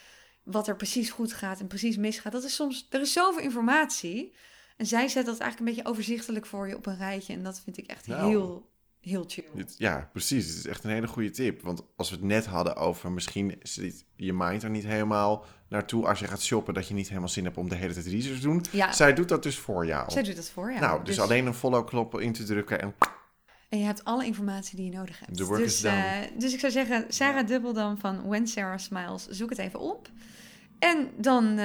wat 0.43 0.69
er 0.69 0.77
precies 0.77 1.11
goed 1.11 1.33
gaat 1.33 1.61
en 1.61 1.67
precies 1.67 1.97
misgaat. 1.97 2.33
Dat 2.33 2.45
is 2.45 2.55
soms, 2.55 2.87
er 2.91 3.01
is 3.01 3.13
zoveel 3.13 3.43
informatie. 3.43 4.35
En 4.79 4.87
zij 4.87 5.09
zet 5.09 5.27
dat 5.27 5.39
eigenlijk 5.39 5.59
een 5.71 5.77
beetje 5.77 5.91
overzichtelijk 5.91 6.47
voor 6.47 6.69
je 6.69 6.77
op 6.77 6.87
een 6.87 6.97
rijtje. 6.97 7.33
En 7.33 7.43
dat 7.43 7.61
vind 7.65 7.79
ik 7.79 7.87
echt 7.87 8.07
Nou. 8.07 8.29
heel, 8.29 8.71
heel 9.01 9.25
chill. 9.29 9.45
Dit- 9.55 9.75
Ja, 9.79 10.09
precies. 10.13 10.47
Het 10.47 10.57
is 10.57 10.67
echt 10.67 10.85
een 10.85 10.91
hele 10.91 11.07
goede 11.07 11.31
tip. 11.31 11.63
Want 11.63 11.83
als 11.97 12.11
we 12.11 12.17
het 12.17 12.25
net 12.25 12.47
hadden 12.47 12.77
over 12.77 13.13
misschien 13.13 13.55
zit 13.63 14.05
je 14.17 14.33
mind 14.33 14.63
er 14.63 14.71
niet 14.71 14.85
helemaal 14.85 15.45
naartoe 15.69 16.07
als 16.07 16.19
je 16.19 16.27
gaat 16.27 16.43
shoppen, 16.43 16.75
dat 16.75 16.89
je 16.89 16.95
niet 16.95 17.09
helemaal 17.09 17.29
zin 17.29 17.45
hebt 17.45 17.57
om 17.57 17.69
de 17.69 17.75
hele 17.75 17.93
tijd 17.95 18.07
research 18.07 18.37
te 18.41 18.47
doen. 18.47 18.65
Ja, 18.71 18.93
Zij 18.93 19.15
doet 19.15 19.29
dat 19.29 19.43
dus 19.43 19.59
voor 19.59 19.87
jou. 19.87 20.11
zij 20.11 20.23
doet 20.23 20.37
dat 20.37 20.51
voor 20.51 20.73
je. 20.73 20.79
nou, 20.79 21.05
dus, 21.05 21.21
alleen 21.21 21.47
een 21.47 21.55
follow-knop 21.55 22.21
in 22.21 22.33
te 22.33 22.45
drukken 22.45 22.81
en 22.81 22.95
En 23.69 23.79
je 23.79 23.85
hebt 23.85 24.05
alle 24.05 24.25
informatie 24.27 24.77
die 24.77 24.91
je 24.91 24.97
nodig 24.97 25.19
hebt. 25.19 25.37
The 25.37 25.45
work 25.45 25.63
dus, 25.63 25.75
is 25.75 25.81
done. 25.81 25.97
eh, 25.97 26.39
dus 26.39 26.53
ik 26.53 26.61
zou 26.61 26.73
zeggen, 26.73 27.05
Sarah 27.09 27.47
Dubbeldam 27.47 27.99
van 27.99 28.27
When 28.29 28.47
Sarah 28.47 28.79
Smiles, 28.79 29.27
zoek 29.29 29.51
het 29.51 29.59
even 29.59 29.81
op. 29.81 30.09
En 30.79 31.09
dan, 31.17 31.45
eh, 31.45 31.57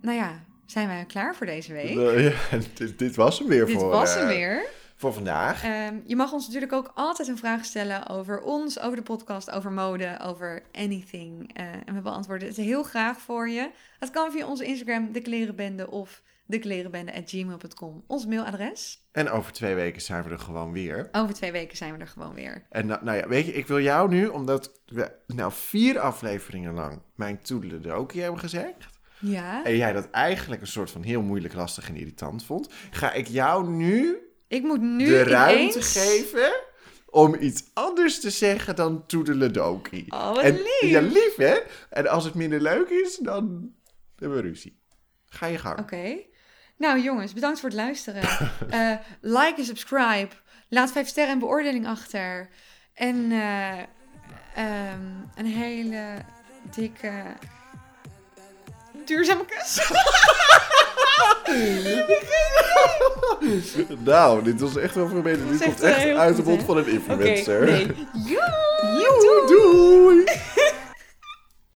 nou 0.00 0.16
ja, 0.16 0.44
zijn 0.72 0.88
wij 0.88 1.04
klaar 1.04 1.34
voor 1.36 1.46
deze 1.46 1.72
week. 1.72 1.98
Eh, 1.98 2.24
ja, 2.24 2.58
dit, 2.74 2.98
dit 2.98 3.16
was 3.16 3.38
hem 3.38 3.48
weer 3.48 3.66
Dit 3.66 3.76
voor, 3.76 3.88
was 3.88 4.14
hem 4.14 4.28
eh, 4.28 4.34
weer. 4.36 4.64
voor 4.96 5.12
vandaag. 5.12 5.64
Ehm, 5.64 5.96
je 6.04 6.16
mag 6.16 6.32
ons 6.32 6.46
natuurlijk 6.46 6.72
ook 6.72 6.92
altijd 6.94 7.28
een 7.28 7.38
vraag 7.38 7.64
stellen 7.64 8.08
over 8.08 8.40
ons, 8.40 8.80
over 8.80 8.96
de 8.96 9.02
podcast, 9.02 9.50
over 9.50 9.72
mode, 9.72 10.18
over 10.22 10.62
anything. 10.72 11.50
Eh, 11.54 11.64
en 11.84 11.94
we 11.94 12.00
beantwoorden 12.00 12.48
het 12.48 12.56
heel 12.56 12.82
graag 12.82 13.20
voor 13.20 13.48
je. 13.48 13.70
Het 13.98 14.10
kan 14.10 14.32
via 14.32 14.46
onze 14.46 14.64
Instagram, 14.64 15.12
de 15.12 15.20
klerenbende 15.20 15.90
of 15.90 16.22
deklerenbende.gmail.com. 16.46 18.04
Ons 18.06 18.26
mailadres. 18.26 19.06
En 19.12 19.30
over 19.30 19.52
twee 19.52 19.74
weken 19.74 20.02
zijn 20.02 20.22
we 20.22 20.30
er 20.30 20.38
gewoon 20.38 20.72
weer. 20.72 21.08
Over 21.12 21.34
twee 21.34 21.52
weken 21.52 21.76
zijn 21.76 21.92
we 21.92 21.98
er 21.98 22.08
gewoon 22.08 22.34
weer. 22.34 22.66
En 22.70 22.86
nou, 22.86 23.04
nou 23.04 23.16
ja, 23.16 23.28
weet 23.28 23.46
je, 23.46 23.52
ik 23.52 23.66
wil 23.66 23.80
jou 23.80 24.08
nu, 24.08 24.26
omdat 24.26 24.80
we 24.86 25.10
nou 25.26 25.52
vier 25.52 25.98
afleveringen 25.98 26.74
lang 26.74 27.02
mijn 27.14 27.42
toedeledokie 27.42 28.20
hebben 28.22 28.40
gezegd. 28.40 28.86
Ja. 29.22 29.64
En 29.64 29.76
jij 29.76 29.92
dat 29.92 30.10
eigenlijk 30.10 30.60
een 30.60 30.66
soort 30.66 30.90
van 30.90 31.02
heel 31.02 31.22
moeilijk, 31.22 31.54
lastig 31.54 31.88
en 31.88 31.96
irritant 31.96 32.44
vond. 32.44 32.68
Ga 32.90 33.12
ik 33.12 33.26
jou 33.26 33.68
nu 33.68 34.16
Ik 34.48 34.62
moet 34.62 34.80
nu 34.80 35.06
de 35.06 35.22
ruimte 35.22 35.60
ineens... 35.60 35.92
geven 35.92 36.52
om 37.10 37.36
iets 37.40 37.64
anders 37.72 38.20
te 38.20 38.30
zeggen 38.30 38.76
dan 38.76 39.06
toedeledokie. 39.06 40.12
Oh, 40.12 40.28
wat 40.28 40.38
en, 40.38 40.54
lief. 40.54 40.90
Ja, 40.90 41.00
lief 41.00 41.36
hè? 41.36 41.58
En 41.90 42.06
als 42.06 42.24
het 42.24 42.34
minder 42.34 42.60
leuk 42.60 42.88
is, 42.88 43.16
dan 43.16 43.72
hebben 44.16 44.42
we 44.42 44.48
ruzie. 44.48 44.80
Ga 45.26 45.46
je 45.46 45.58
gang. 45.58 45.78
Oké. 45.78 46.18
Nou 46.76 47.00
jongens, 47.00 47.32
bedankt 47.32 47.60
voor 47.60 47.68
het 47.68 47.78
luisteren. 47.78 48.22
Eh, 48.70 48.94
like 49.20 49.54
en 49.56 49.64
subscribe. 49.64 50.28
Laat 50.68 50.92
vijf 50.92 51.08
sterren 51.08 51.32
en 51.32 51.38
beoordeling 51.38 51.86
achter. 51.86 52.48
En 52.94 53.32
eh, 53.32 53.78
ehm, 54.54 55.02
een 55.34 55.46
hele 55.46 56.16
dikke 56.74 57.22
duurzame 59.06 59.44
kus. 59.46 59.80
Nou, 64.04 64.42
dit 64.42 64.60
was 64.60 64.76
echt 64.76 64.94
wel 64.94 65.08
vervelend. 65.08 65.50
Dit 65.50 65.62
komt 65.64 65.80
echt, 65.80 66.04
eh, 66.04 66.18
uit 66.18 66.36
de 66.36 66.42
mond 66.42 66.62
van 66.62 66.76
een 66.76 66.86
influencer. 66.86 67.64
nee. 67.64 67.86
Joe, 68.26 69.20
Joe, 69.22 69.46
doei! 69.46 70.24